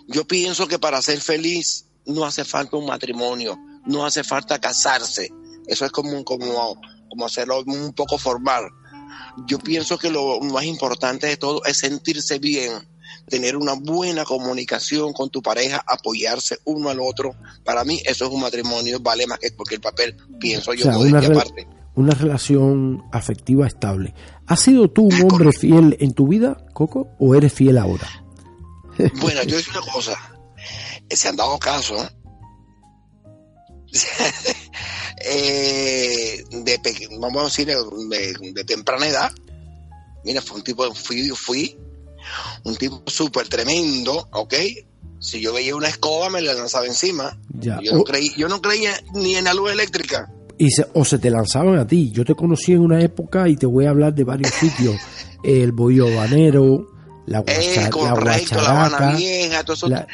[0.08, 3.56] Yo pienso que para ser feliz no hace falta un matrimonio,
[3.86, 5.30] no hace falta casarse.
[5.66, 6.80] Eso es como, como,
[7.10, 8.64] como hacerlo un poco formal.
[9.46, 12.72] Yo pienso que lo más importante de todo es sentirse bien,
[13.28, 17.34] tener una buena comunicación con tu pareja, apoyarse uno al otro.
[17.64, 20.84] Para mí eso es un matrimonio, vale más que porque el papel, pienso O yo,
[20.84, 21.68] sea, una, re- aparte.
[21.94, 24.14] una relación afectiva estable.
[24.46, 28.08] ¿Has sido tú un hombre fiel en tu vida, Coco, o eres fiel ahora?
[29.20, 30.16] Bueno, yo digo una cosa.
[31.10, 32.06] Se han dado casos
[35.24, 39.32] eh, de, peque- vamos a decir, de, de temprana edad.
[40.24, 41.78] Mira, fue un tipo, fui, fui
[42.64, 44.54] un tipo súper tremendo, ¿ok?
[45.20, 47.38] Si yo veía una escoba me la lanzaba encima.
[47.58, 47.80] Ya.
[47.82, 50.30] Yo no, creí, yo no creía ni en la luz eléctrica.
[50.58, 52.10] y se- o se te lanzaban a ti.
[52.12, 54.96] Yo te conocí en una época y te voy a hablar de varios sitios.
[55.44, 56.88] El Bohío Habanero,
[57.28, 59.16] la, Eh, guacha- la correcto, la Habana.
[59.16, 59.88] Vieja, todo eso.
[59.88, 60.06] la-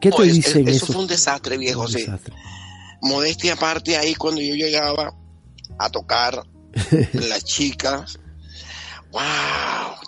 [0.00, 2.00] ¿Qué te es- dicen eso esos- fue un desastre, viejo, un sí.
[2.00, 2.34] desastre?
[3.00, 5.14] modestia aparte ahí cuando yo llegaba
[5.78, 6.42] a tocar
[7.12, 8.18] las chicas
[9.12, 9.22] wow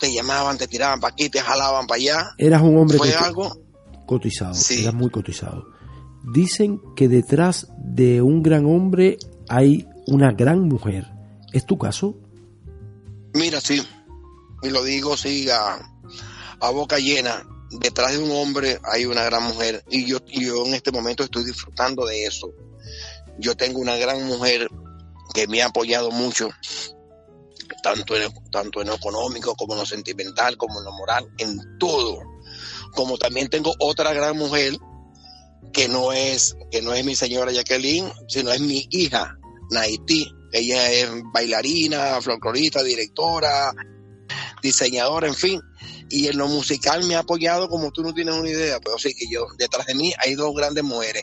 [0.01, 3.25] te llamaban te tiraban para aquí te jalaban para allá Eras un hombre fue coti-
[3.25, 3.61] algo
[4.07, 4.83] cotizado, Sí.
[4.83, 5.69] eras muy cotizado.
[6.33, 11.07] Dicen que detrás de un gran hombre hay una gran mujer.
[11.53, 12.17] ¿Es tu caso?
[13.35, 13.81] mira sí
[14.63, 15.79] y lo digo sí a,
[16.61, 20.75] a boca llena detrás de un hombre hay una gran mujer y yo, yo en
[20.75, 22.53] este momento estoy disfrutando de eso
[23.39, 24.69] yo tengo una gran mujer
[25.33, 26.51] que me ha apoyado mucho
[27.83, 31.79] tanto en, tanto en lo económico como en lo sentimental, como en lo moral, en
[31.79, 32.19] todo.
[32.95, 34.77] Como también tengo otra gran mujer
[35.73, 39.39] que no es, que no es mi señora Jacqueline, sino es mi hija,
[39.71, 40.31] Naití.
[40.53, 43.73] Ella es bailarina, folclorista, directora,
[44.63, 45.61] diseñadora, en fin.
[46.09, 48.79] Y en lo musical me ha apoyado como tú no tienes una idea.
[48.85, 51.23] Pero sí que yo, detrás de mí hay dos grandes mujeres.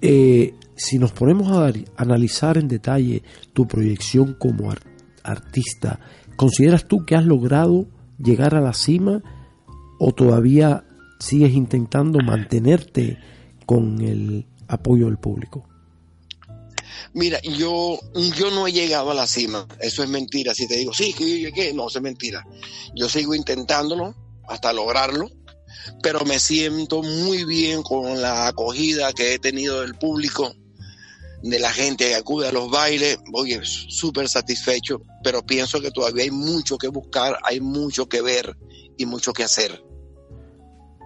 [0.00, 3.22] Eh, si nos ponemos a analizar en detalle
[3.52, 4.82] tu proyección como ar-
[5.24, 5.98] artista,
[6.36, 7.86] ¿consideras tú que has logrado
[8.18, 9.22] llegar a la cima
[9.98, 10.84] o todavía
[11.18, 13.18] sigues intentando mantenerte
[13.66, 15.68] con el apoyo del público?
[17.14, 17.98] Mira, yo,
[18.36, 19.66] yo no he llegado a la cima.
[19.80, 20.54] Eso es mentira.
[20.54, 22.44] Si te digo, sí, que yo llegué, no, eso es mentira.
[22.94, 24.14] Yo sigo intentándolo
[24.48, 25.28] hasta lograrlo,
[26.02, 30.54] pero me siento muy bien con la acogida que he tenido del público,
[31.42, 33.18] de la gente que acude a los bailes.
[33.32, 38.56] Oye, súper satisfecho, pero pienso que todavía hay mucho que buscar, hay mucho que ver
[38.96, 39.82] y mucho que hacer.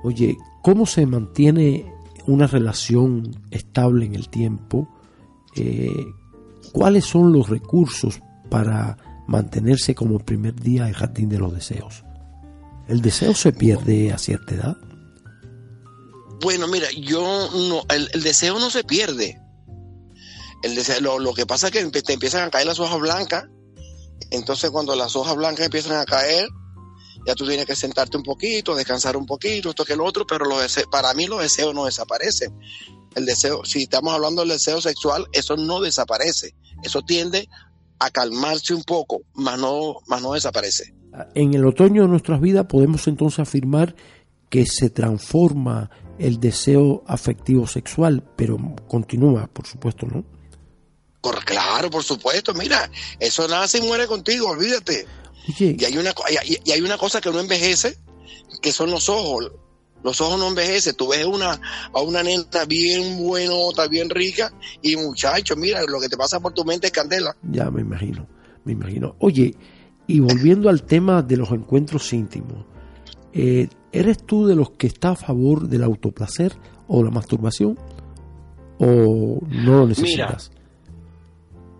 [0.05, 1.93] Oye, ¿cómo se mantiene
[2.27, 4.89] una relación estable en el tiempo?
[5.57, 6.07] Eh,
[6.73, 8.97] ¿Cuáles son los recursos para
[9.27, 12.05] mantenerse como el primer día del jardín de los deseos?
[12.89, 14.77] ¿El deseo se pierde a cierta edad?
[16.43, 19.41] Bueno, mira, yo no, el, el deseo no se pierde.
[20.63, 23.45] El deseo, lo, que pasa es que te empiezan a caer las hojas blancas.
[24.31, 26.49] Entonces, cuando las hojas blancas empiezan a caer,
[27.27, 30.47] ya tú tienes que sentarte un poquito, descansar un poquito, esto que lo otro, pero
[30.91, 32.57] para mí los deseos no desaparecen.
[33.17, 36.55] El deseo, si estamos hablando del deseo sexual, eso no desaparece.
[36.83, 37.49] Eso tiende
[37.99, 40.95] a calmarse un poco, más no, más no desaparece.
[41.35, 43.97] En el otoño de nuestras vidas podemos entonces afirmar
[44.51, 50.23] que se transforma el deseo afectivo sexual, pero continúa, por supuesto, ¿no?
[51.23, 55.07] Por, claro, por supuesto, mira, eso nace y muere contigo, olvídate.
[55.49, 56.14] Oye, Y hay una,
[56.45, 57.97] y hay una cosa que no envejece,
[58.61, 59.53] que son los ojos.
[60.05, 60.95] Los ojos no envejecen.
[60.97, 61.61] Tú ves una,
[61.93, 66.53] a una nena bien buenota, bien rica, y muchacho, mira, lo que te pasa por
[66.53, 67.37] tu mente es candela.
[67.51, 68.27] Ya me imagino,
[68.65, 69.17] me imagino.
[69.19, 69.55] Oye,
[70.07, 72.65] y volviendo al tema de los encuentros íntimos,
[73.33, 76.53] eh, ¿eres tú de los que está a favor del autoplacer
[76.87, 77.77] o la masturbación?
[78.79, 80.51] ¿O no lo necesitas?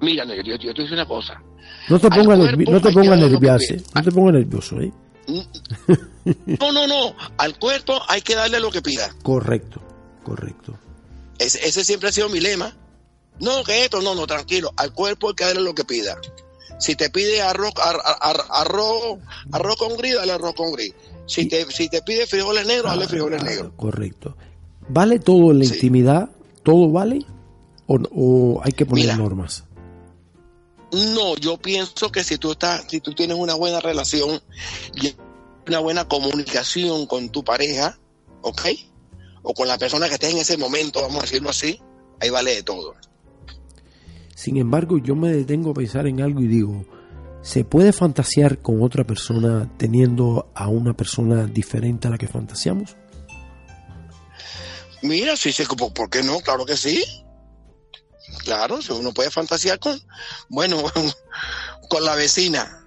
[0.01, 1.41] Mira, yo, yo, yo te digo una cosa.
[1.89, 3.83] no te pongas nervi- no te pongas nervioso, pide.
[3.95, 4.93] no te pongas nervioso, ¿eh?
[6.61, 7.15] No, no, no.
[7.39, 9.15] Al cuerpo hay que darle lo que pida.
[9.23, 9.81] Correcto,
[10.25, 10.77] correcto.
[11.39, 12.75] Ese, ese siempre ha sido mi lema.
[13.39, 14.73] No, que esto, no, no, tranquilo.
[14.77, 16.17] Al cuerpo hay que darle lo que pida.
[16.79, 19.19] Si te pide arroz, ar- ar- arroz,
[19.53, 20.93] arroz con gris, dale arroz con gris.
[21.27, 23.73] Si te, si te pide frijoles negros, dale frijoles Ah, negros.
[23.77, 24.37] Correcto.
[24.89, 25.75] ¿Vale todo en la Sí.
[25.75, 26.31] intimidad?
[26.63, 27.25] ¿Todo vale?
[27.87, 29.17] ¿O, o hay que poner Mira.
[29.17, 29.65] normas?
[31.15, 34.41] No, yo pienso que si tú estás, si tú tienes una buena relación
[34.95, 35.15] y
[35.67, 37.99] una buena comunicación con tu pareja,
[38.43, 38.63] ¿ok?
[39.49, 41.81] o con la persona que estés en ese momento, vamos a decirlo así,
[42.21, 42.95] ahí vale de todo.
[44.35, 46.85] Sin embargo, yo me detengo a pensar en algo y digo,
[47.43, 52.97] ¿se puede fantasear con otra persona teniendo a una persona diferente a la que fantaseamos?
[55.03, 56.41] Mira, sí, sí, ¿por por qué no?
[56.41, 57.05] Claro que sí.
[58.45, 59.99] Claro, si uno puede fantasear con,
[60.49, 60.77] bueno,
[61.89, 62.83] con la vecina.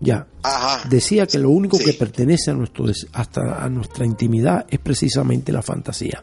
[0.00, 0.88] Ya, Ajá.
[0.88, 1.84] decía que lo único Sí.
[1.86, 6.22] que pertenece a, nuestro, hasta a nuestra intimidad es precisamente la fantasía.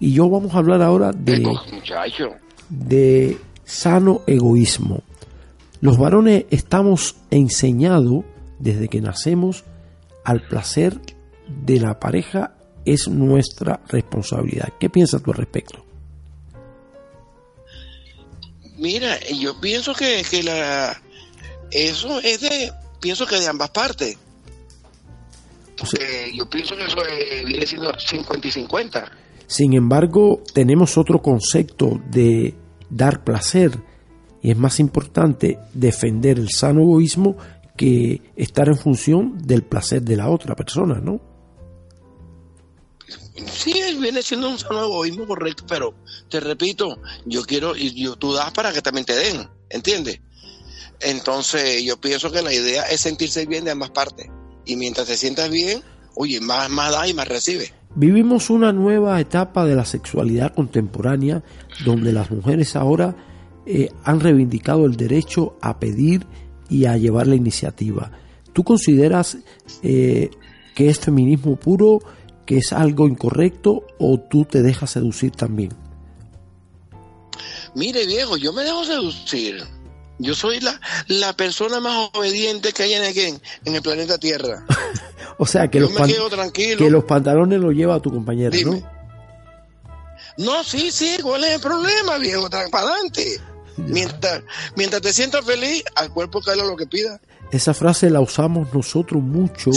[0.00, 2.24] Y yo vamos a hablar ahora de, muchacho.
[2.68, 5.02] de sano egoísmo.
[5.80, 8.24] Los varones estamos enseñados
[8.58, 9.64] desde que nacemos
[10.24, 11.00] al placer
[11.48, 14.68] de la pareja es nuestra responsabilidad.
[14.78, 15.85] ¿Qué piensas tú al respecto?
[18.76, 21.00] Mira, yo pienso que, que la
[21.70, 24.16] eso es de, pienso que de ambas partes.
[25.76, 29.12] Porque yo pienso que eso eh, viene siendo 50 y 50.
[29.46, 32.54] Sin embargo, tenemos otro concepto de
[32.88, 33.78] dar placer
[34.42, 37.36] y es más importante defender el sano egoísmo
[37.76, 41.20] que estar en función del placer de la otra persona, ¿no?
[43.50, 45.94] Sí, viene siendo un sano egoísmo correcto, pero
[46.28, 50.20] te repito, yo quiero, y tú das para que también te den, ¿entiendes?
[51.00, 54.28] Entonces, yo pienso que la idea es sentirse bien de ambas partes.
[54.64, 55.82] Y mientras te sientas bien,
[56.14, 57.72] oye, más, más da y más recibe.
[57.94, 61.42] Vivimos una nueva etapa de la sexualidad contemporánea
[61.84, 63.16] donde las mujeres ahora
[63.64, 66.26] eh, han reivindicado el derecho a pedir
[66.68, 68.10] y a llevar la iniciativa.
[68.52, 69.38] ¿Tú consideras
[69.82, 70.30] eh,
[70.74, 72.00] que es feminismo puro,
[72.46, 75.70] que es algo incorrecto o tú te dejas seducir también?
[77.74, 79.62] Mire, viejo, yo me dejo seducir.
[80.18, 84.64] Yo soy la, la persona más obediente que hay en, el- en el planeta Tierra.
[85.38, 86.78] O sea, que, Yo los, me pan- quedo tranquilo.
[86.78, 88.80] que los pantalones los lleva tu compañera, Dime.
[90.38, 90.42] ¿no?
[90.46, 92.48] No, sí, sí, ¿cuál es el problema, viejo?
[92.48, 93.38] Para adelante.
[93.76, 94.42] Mientras,
[94.76, 97.20] mientras te sientas feliz, al cuerpo cae lo que pida.
[97.50, 99.70] Esa frase la usamos nosotros mucho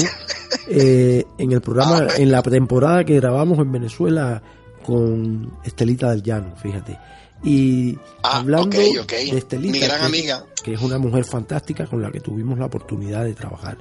[0.67, 4.41] eh, en el programa, en la temporada que grabamos en Venezuela
[4.83, 6.97] con Estelita del Llano, fíjate.
[7.43, 10.45] Y Ah, hablando de Estelita, Mi gran que, amiga.
[10.63, 13.77] que es una mujer fantástica con la que tuvimos la oportunidad de trabajar.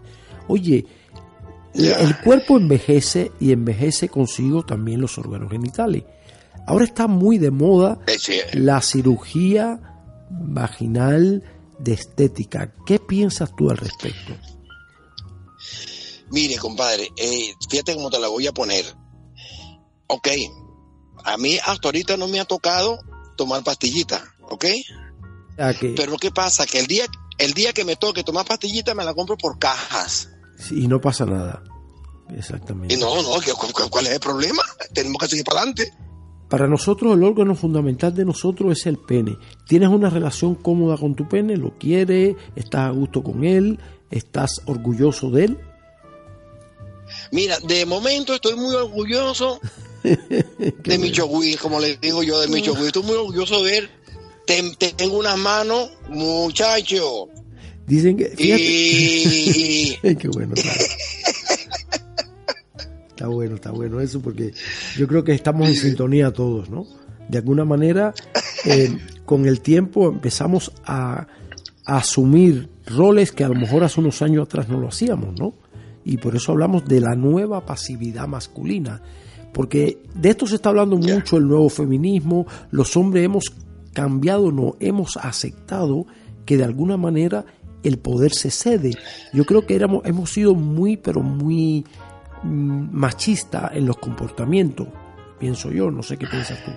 [0.49, 0.85] Oye,
[1.75, 6.05] el cuerpo envejece y envejece consigo también los órganos genitales.
[6.67, 9.81] Ahora está muy de moda sí, la cirugía
[10.31, 11.43] vaginal
[11.79, 12.73] de estética.
[12.87, 14.35] ¿Qué piensas tú al respecto?
[16.31, 18.85] Mire, compadre, eh, fíjate cómo te la voy a poner.
[20.09, 20.29] Ok,
[21.25, 22.99] a mí hasta ahorita no me ha tocado
[23.37, 24.65] tomar pastillita, ¿ok?
[25.53, 26.67] O sea, que, Pero ¿qué pasa?
[26.67, 27.07] Que el día,
[27.39, 30.29] el día que me toque tomar pastillita me la compro por cajas.
[30.59, 31.63] sí, y no pasa nada.
[32.37, 32.95] Exactamente.
[32.95, 34.63] Y no, no, ¿qué- cu- ¿cuál es el problema?
[34.93, 35.91] Tenemos que seguir para adelante.
[36.49, 39.37] Para nosotros el órgano fundamental de nosotros es el pene.
[39.67, 43.79] Tienes una relación cómoda con tu pene, lo quieres, estás a gusto con él,
[44.11, 45.59] estás orgulloso de él.
[47.33, 49.61] Mira, de momento estoy muy orgulloso
[50.03, 52.87] de mi chogüí, como le digo yo, de mi chogüí.
[52.87, 53.91] Estoy muy orgulloso de él.
[54.47, 57.29] Te- te- tengo unas manos, muchacho.
[57.87, 58.27] Dicen que...
[58.29, 60.55] Fíjate, Y Qué bueno.
[63.19, 64.55] Está bueno, está bueno eso porque
[64.97, 66.87] yo creo que estamos en sintonía todos, ¿no?
[67.29, 68.15] De alguna manera,
[68.65, 71.27] eh, con el tiempo empezamos a,
[71.85, 75.55] a asumir roles que a lo mejor hace unos años atrás no lo hacíamos, ¿no?
[76.05, 79.03] Y por eso hablamos de la nueva pasividad masculina.
[79.53, 83.47] Porque de esto se está hablando mucho, el nuevo feminismo, los hombres hemos
[83.95, 86.07] cambiado, no, hemos aceptado
[86.47, 87.45] que de alguna manera
[87.83, 88.93] el poder se cede.
[89.33, 91.85] Yo creo que éramos, hemos sido muy, pero muy
[92.43, 94.89] mm, machistas en los comportamientos,
[95.39, 96.73] pienso yo, no sé qué piensas tú.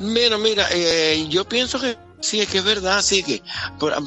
[0.00, 3.42] Mira, mira, eh, yo pienso que sí, es que es verdad, sí, que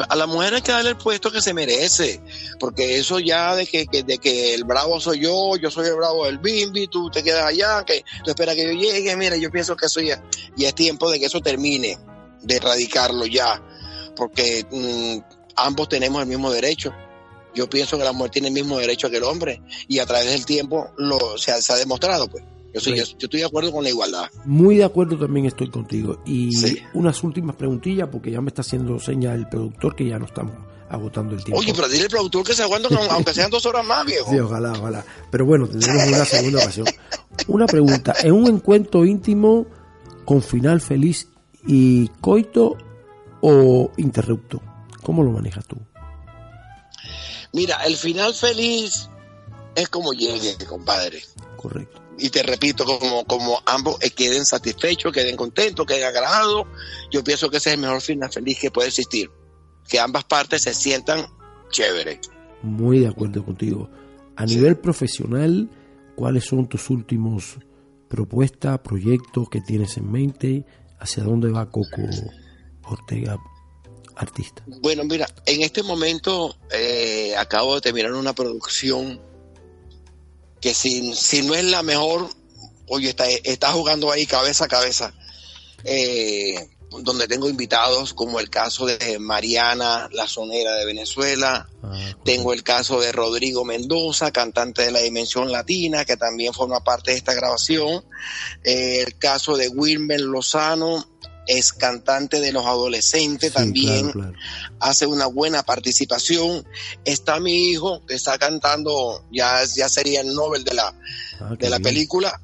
[0.10, 2.22] a la mujer hay que darle el puesto que se merece,
[2.60, 6.26] porque eso ya de que, de que el bravo soy yo, yo soy el bravo
[6.26, 9.76] del bimbi, tú te quedas allá, que tú esperas que yo llegue, mira, yo pienso
[9.76, 10.22] que eso ya,
[10.56, 11.98] ya es tiempo de que eso termine,
[12.42, 13.62] de erradicarlo ya,
[14.16, 15.20] porque mm,
[15.56, 16.94] ambos tenemos el mismo derecho.
[17.60, 20.32] Yo pienso que la mujer tiene el mismo derecho que el hombre, y a través
[20.32, 22.44] del tiempo lo, se, ha, se ha demostrado, pues.
[22.74, 24.28] Yo, soy- yo- yo estoy de acuerdo con la igualdad.
[24.46, 26.22] Muy de acuerdo también estoy contigo.
[26.26, 26.78] Y Sí.
[26.94, 30.54] unas últimas preguntillas, porque ya me está haciendo seña el productor que ya no estamos
[30.90, 31.60] agotando el tiempo.
[31.60, 34.32] Oye, pero dile al productor que se aguanta con- aunque sean dos horas más, viejo.
[34.32, 35.04] Sí, ojalá, ojalá.
[35.32, 36.88] Pero bueno, tendremos una segunda ocasión.
[37.48, 38.16] Una pregunta.
[38.24, 39.66] ¿En un encuentro íntimo
[40.24, 41.28] con final feliz
[41.68, 42.78] y coito
[43.42, 44.62] o interrupto?
[45.04, 45.78] ¿Cómo lo manejas tú?
[47.54, 49.10] Mira, el final feliz
[49.76, 51.22] es como llegue, compadre.
[51.58, 52.02] Correcto.
[52.18, 56.68] y te repito, como, como ambos eh, queden satisfechos, queden contentos, queden agradados,
[57.12, 59.30] yo pienso que ese es el mejor final feliz que puede existir.
[59.88, 61.28] Que ambas partes se sientan
[61.70, 62.20] chévere.
[62.62, 63.90] Muy de acuerdo contigo.
[64.36, 65.70] A nivel profesional,
[66.16, 67.58] ¿cuáles son tus últimos
[68.08, 70.66] propuestas, proyectos que tienes en mente?
[71.00, 72.02] ¿Hacia dónde va Coco
[72.84, 73.38] Ortega,
[74.20, 74.64] artista?
[74.68, 79.22] Bueno, mira, en este momento eh, acabo de terminar una producción
[80.62, 82.30] que si, si no es la mejor,
[82.88, 85.14] oye, está, está jugando ahí cabeza a cabeza.
[85.84, 92.52] Eh, donde tengo invitados como el caso de Mariana, la sonera de Venezuela, ah, tengo
[92.52, 97.18] el caso de Rodrigo Mendoza, cantante de la Dimensión Latina, que también forma parte de
[97.18, 98.04] esta grabación,
[98.64, 101.08] eh, el caso de Wilmer Lozano,
[101.50, 104.12] es cantante de los adolescentes también,
[104.80, 106.64] hace una buena participación.
[107.06, 110.94] Está mi hijo que está cantando, ya, ya sería el Nobel de la,
[111.42, 112.40] ah, de la película,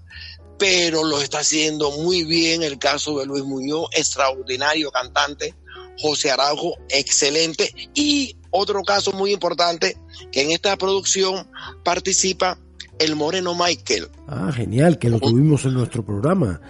[0.57, 2.63] pero lo está haciendo muy bien.
[2.63, 5.53] El caso de Luis Muñoz, extraordinario cantante.
[5.99, 7.73] José Araujo, excelente.
[7.93, 9.97] Y otro caso muy importante,
[10.31, 11.47] que en esta producción
[11.83, 12.57] participa
[12.99, 14.09] el Moreno Michael.
[14.27, 16.61] Ah, genial, que lo tuvimos en nuestro programa.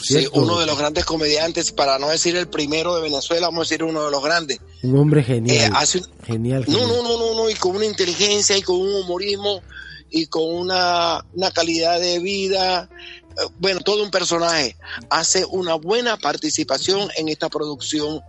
[0.00, 3.64] Sí, uno de los grandes comediantes, para no decir el primero de Venezuela, vamos a
[3.64, 4.60] decir uno de los grandes.
[4.82, 5.72] Un hombre genial.
[5.94, 9.62] Eh, genial, No, no, no, no, no, y con una inteligencia y con un humorismo
[10.10, 12.88] y con una, una calidad de vida.
[13.30, 14.76] Eh, bueno, todo un personaje.
[15.10, 18.20] Hace una buena participación en esta producción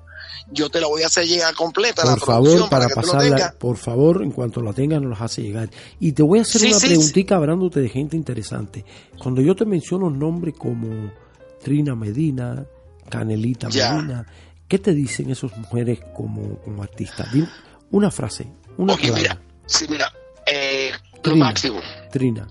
[0.51, 4.31] yo te la voy a hacer llegar completa por favor para, pasarla por favor en
[4.31, 5.69] cuanto la tengas nos las hace llegar
[6.01, 8.83] y te voy a hacer una preguntita hablándote de gente interesante
[9.17, 11.11] cuando yo te menciono nombres como
[11.63, 12.65] Trina Medina,
[13.09, 14.25] Canelita Medina.
[14.67, 17.27] ¿Qué te dicen esas mujeres como, como artistas?
[17.91, 18.47] una frase,
[18.77, 20.11] una okay, mira, sí, mira,
[20.45, 20.91] eh,
[21.23, 21.79] lo máximo.
[22.11, 22.47] Trina.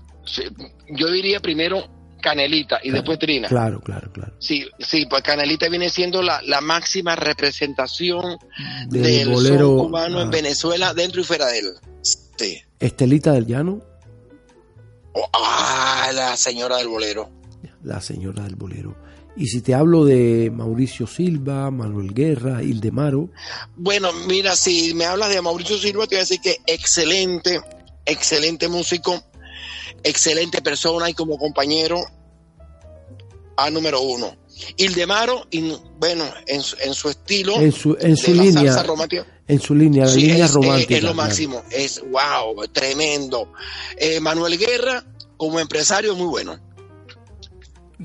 [0.89, 1.85] yo diría primero
[2.21, 3.49] Canelita y después Trina.
[3.49, 4.33] Claro, claro, claro.
[4.39, 8.37] Sí, sí, pues Canelita viene siendo la, la máxima representación
[8.87, 11.65] del, bolero cubano en Venezuela, dentro y fuera de él.
[12.01, 12.61] Sí.
[12.79, 13.81] Estelita del Llano.
[15.13, 17.29] Oh, ah, la señora del bolero.
[17.83, 18.95] La señora del bolero.
[19.35, 23.29] Y si te hablo de Mauricio Silva, Manuel Guerra, Ildemaro.
[23.75, 27.59] Bueno, mira, si me hablas de Mauricio Silva, te voy a decir que excelente,
[28.05, 29.23] excelente músico,
[30.03, 31.99] excelente persona y como compañero
[33.57, 34.37] a número uno.
[34.77, 38.85] Ildemaro, y, bueno, en, en, su estilo, en su, en su línea,
[39.47, 40.95] en su línea, la línea romántica.
[40.95, 43.51] Es, lo máximo, es wow, tremendo.
[43.97, 45.03] Eh, Manuel Guerra,
[45.37, 46.72] como empresario, muy bueno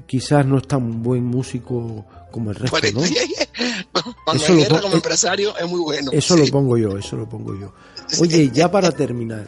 [0.06, 3.00] quizás no es tan buen músico como el resto, ¿no?
[4.24, 6.10] Cuando hay guerra como empresario es muy bueno.
[6.12, 7.72] Eso lo pongo yo, eso lo pongo yo.
[8.20, 9.46] Oye, ya para terminar,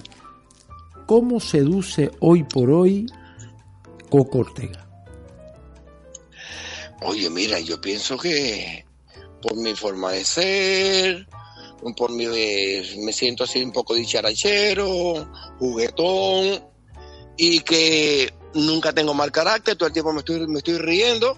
[1.06, 3.06] ¿cómo seduce hoy por hoy
[4.08, 4.86] Coco Ortega?
[7.02, 8.84] Oye, mira, yo pienso que
[9.40, 11.26] por mi forma de ser,
[11.96, 16.62] por mi, me siento así un poco dicharachero, juguetón,
[17.36, 21.36] y que nunca tengo mal carácter, todo el tiempo me estoy, me estoy riendo.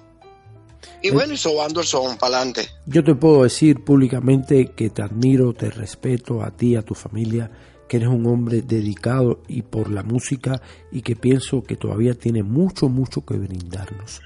[1.00, 2.68] Y eh, bueno, y sobando el son para adelante.
[2.86, 7.50] Yo te puedo decir públicamente que te admiro, te respeto a ti, a tu familia,
[7.88, 12.42] que eres un hombre dedicado y por la música y que pienso que todavía tiene
[12.42, 14.20] mucho, mucho que brindarnos.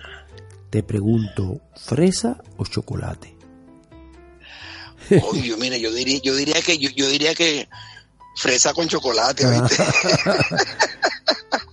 [0.71, 3.37] Te pregunto, ¿fresa o chocolate?
[5.31, 7.69] Oye, mira, yo diría, yo diría que yo, yo diría que
[8.37, 9.45] fresa con chocolate,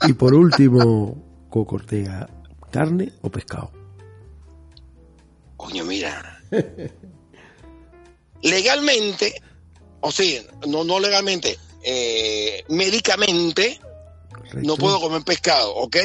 [0.08, 2.28] y por último, Coco Ortega,
[2.72, 3.72] ¿carne o pescado?
[5.58, 6.42] Coño, mira.
[8.42, 9.42] legalmente,
[10.02, 13.80] o sea, no, no legalmente, eh, médicamente,
[14.62, 15.98] no puedo comer pescado, ¿ok?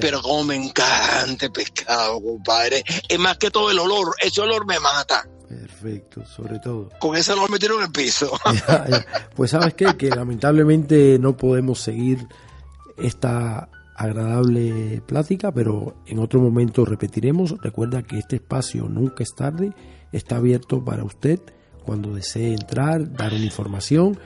[0.00, 2.84] Pero como me encanta el pescado, compadre.
[3.08, 5.26] Es más que todo el olor, ese olor me mata.
[5.48, 6.88] Perfecto, sobre todo.
[6.98, 8.32] Con ese lo metieron en el piso.
[9.34, 12.26] Pues sabes qué, que lamentablemente no podemos seguir
[12.98, 17.56] esta agradable plática, pero en otro momento repetiremos.
[17.62, 19.72] Recuerda que este espacio nunca es tarde,
[20.12, 21.40] está abierto para usted
[21.84, 24.18] cuando desee entrar, dar una información.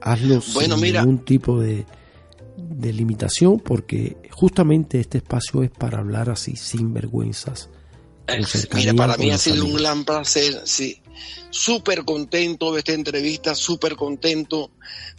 [0.00, 1.86] Hazlo sin ningún tipo de,
[2.56, 7.70] de limitación, porque justamente este espacio es para hablar así, sin vergüenzas
[8.74, 11.00] Mira, para mí ha sido un gran placer, sí.
[11.50, 14.70] Súper contento de esta entrevista, súper contento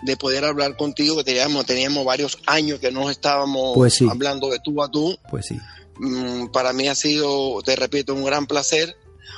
[0.02, 4.60] de poder hablar contigo, que teníamos, teníamos varios años que no estábamos pues hablando de
[4.60, 5.18] tú a tú.
[5.30, 5.60] Pues sí.
[5.98, 8.96] Mm, para mí ha sido, te repito, un gran placer.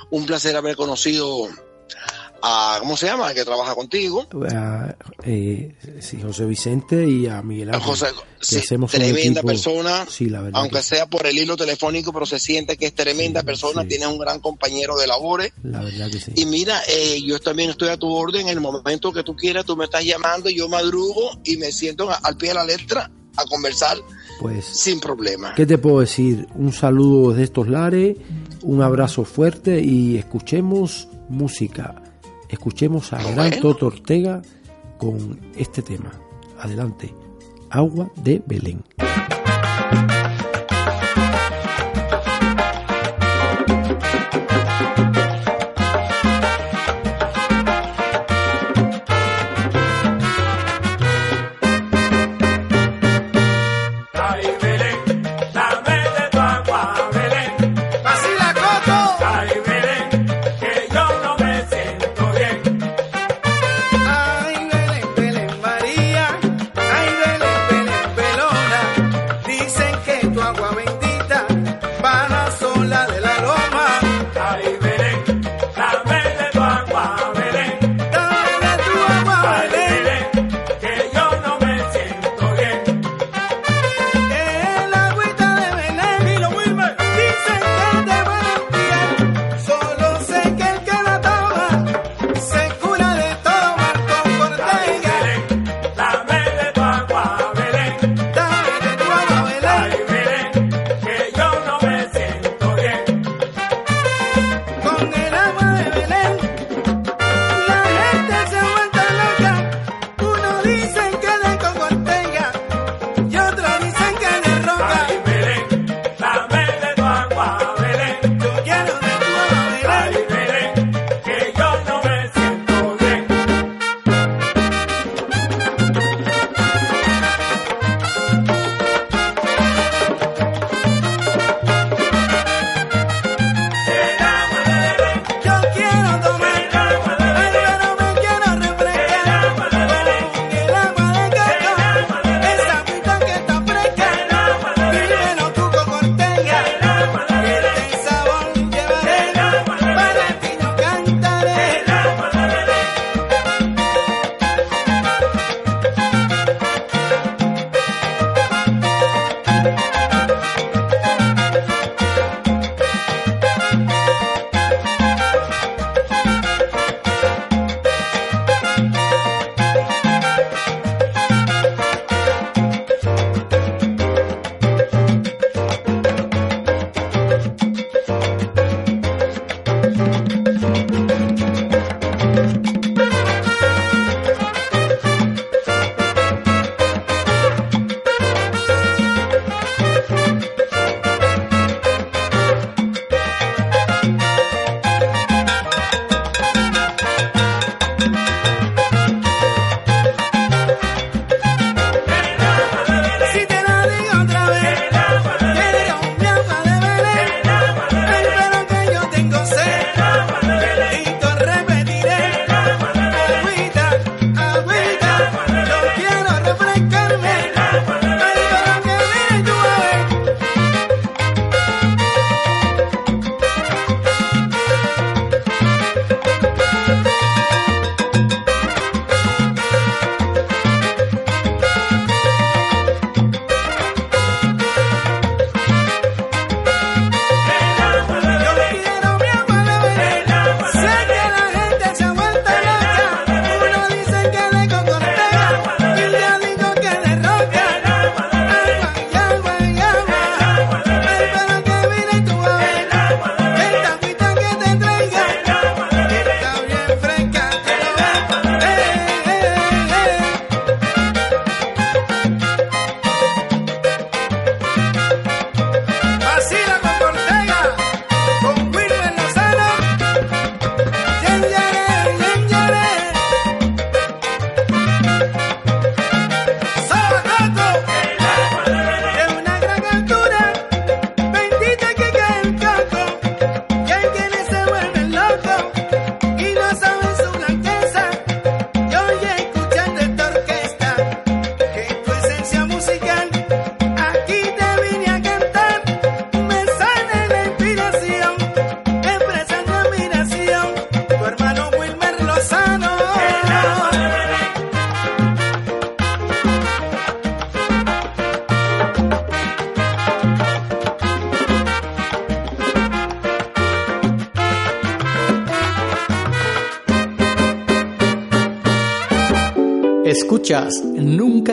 [0.09, 1.47] Un placer haber conocido
[2.41, 3.29] a ¿cómo se llama?
[3.29, 4.27] El que trabaja contigo.
[4.53, 7.81] A, eh, sí, José Vicente y a Miguel Ángel.
[7.81, 8.07] José,
[8.39, 10.59] sí, hacemos tremenda persona, Sí, la verdad.
[10.61, 14.07] aunque que- sea por el hilo telefónico, pero se siente que es tremenda persona, tiene
[14.07, 15.51] un gran compañero de labores.
[15.63, 16.31] La verdad que sí.
[16.35, 19.65] Y mira, eh, yo también estoy a tu orden en el momento que tú quieras,
[19.65, 23.45] tú me estás llamando, yo madrugo y me siento al pie de la letra a
[23.45, 23.97] conversar
[24.39, 25.53] Pues, sin problema.
[25.55, 26.47] ¿qué te puedo decir?
[26.55, 28.17] Un saludo desde estos lares,
[28.63, 32.01] un abrazo fuerte y escuchemos música.
[32.49, 33.61] Escuchemos a Gran bueno.
[33.61, 34.41] Toto Ortega
[34.97, 36.11] con este tema.
[36.59, 37.13] Adelante.
[37.69, 38.83] Agua de Belén.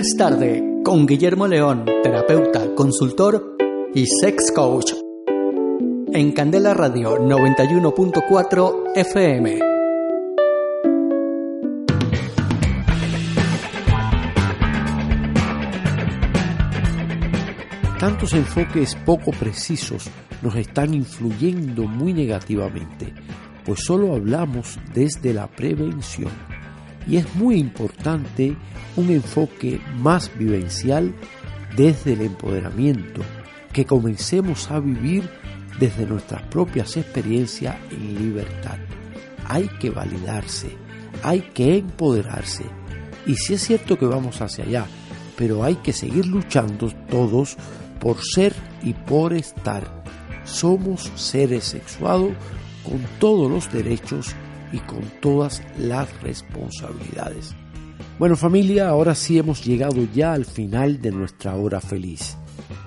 [0.05, 3.57] Es tarde con Guillermo León, terapeuta, consultor
[3.95, 4.93] y sex coach.
[6.13, 9.61] En Candela Radio 91.4 FM.
[17.99, 20.11] Tantos enfoques poco precisos
[20.43, 23.15] nos están influyendo muy negativamente,
[23.65, 26.54] pues solo hablamos desde la prevención.
[27.07, 28.57] Y es muy importante
[28.97, 31.15] un enfoque más vivencial
[31.77, 33.23] desde el empoderamiento,
[33.73, 35.29] que comencemos a vivir
[35.79, 38.79] desde nuestras propias experiencias en libertad.
[39.47, 40.77] Hay que validarse,
[41.23, 42.65] hay que empoderarse.
[43.27, 44.87] Y si es cierto que vamos hacia allá,
[45.37, 47.57] pero hay que seguir luchando todos
[47.99, 50.05] por ser y por estar.
[50.45, 52.33] Somos seres sexuados
[52.85, 54.37] con todos los derechos
[54.75, 57.55] y con todas las responsabilidades.
[58.19, 62.37] Bueno familia, ahora sí hemos llegado ya al final de nuestra hora feliz.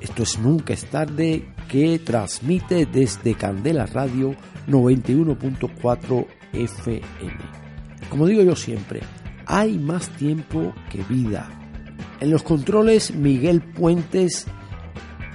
[0.01, 4.35] Esto es Nunca es tarde que transmite desde Candela Radio
[4.67, 7.01] 91.4 FM.
[8.09, 9.01] Como digo yo siempre,
[9.45, 11.49] hay más tiempo que vida.
[12.19, 14.47] En los controles Miguel Puentes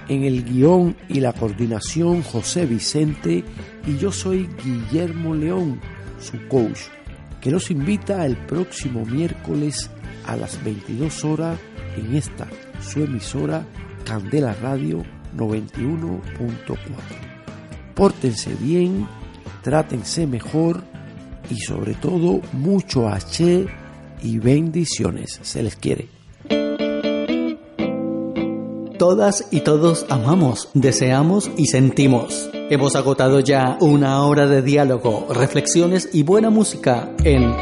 [0.07, 3.43] en el guion y la coordinación José Vicente
[3.87, 5.79] y yo soy Guillermo León,
[6.23, 6.79] su coach,
[7.41, 9.89] que los invita el próximo miércoles
[10.25, 11.59] a las 22 horas
[11.97, 12.47] en esta
[12.81, 13.65] su emisora
[14.05, 15.03] Candela Radio
[15.35, 16.77] 91.4.
[17.95, 19.07] Pórtense bien,
[19.61, 20.83] trátense mejor
[21.49, 23.65] y sobre todo mucho H
[24.21, 25.39] y bendiciones.
[25.41, 26.07] Se les quiere.
[28.97, 32.52] Todas y todos amamos, deseamos y sentimos.
[32.73, 37.55] Hemos agotado ya una hora de diálogo, reflexiones y buena música en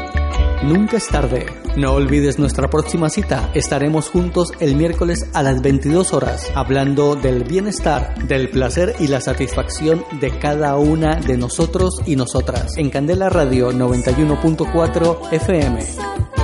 [0.62, 1.44] Nunca es tarde.
[1.76, 3.50] No olvides nuestra próxima cita.
[3.52, 9.20] Estaremos juntos el miércoles a las 22 horas hablando del bienestar, del placer y la
[9.20, 12.78] satisfacción de cada una de nosotros y nosotras.
[12.78, 16.41] En Candela Radio 91.4 FM.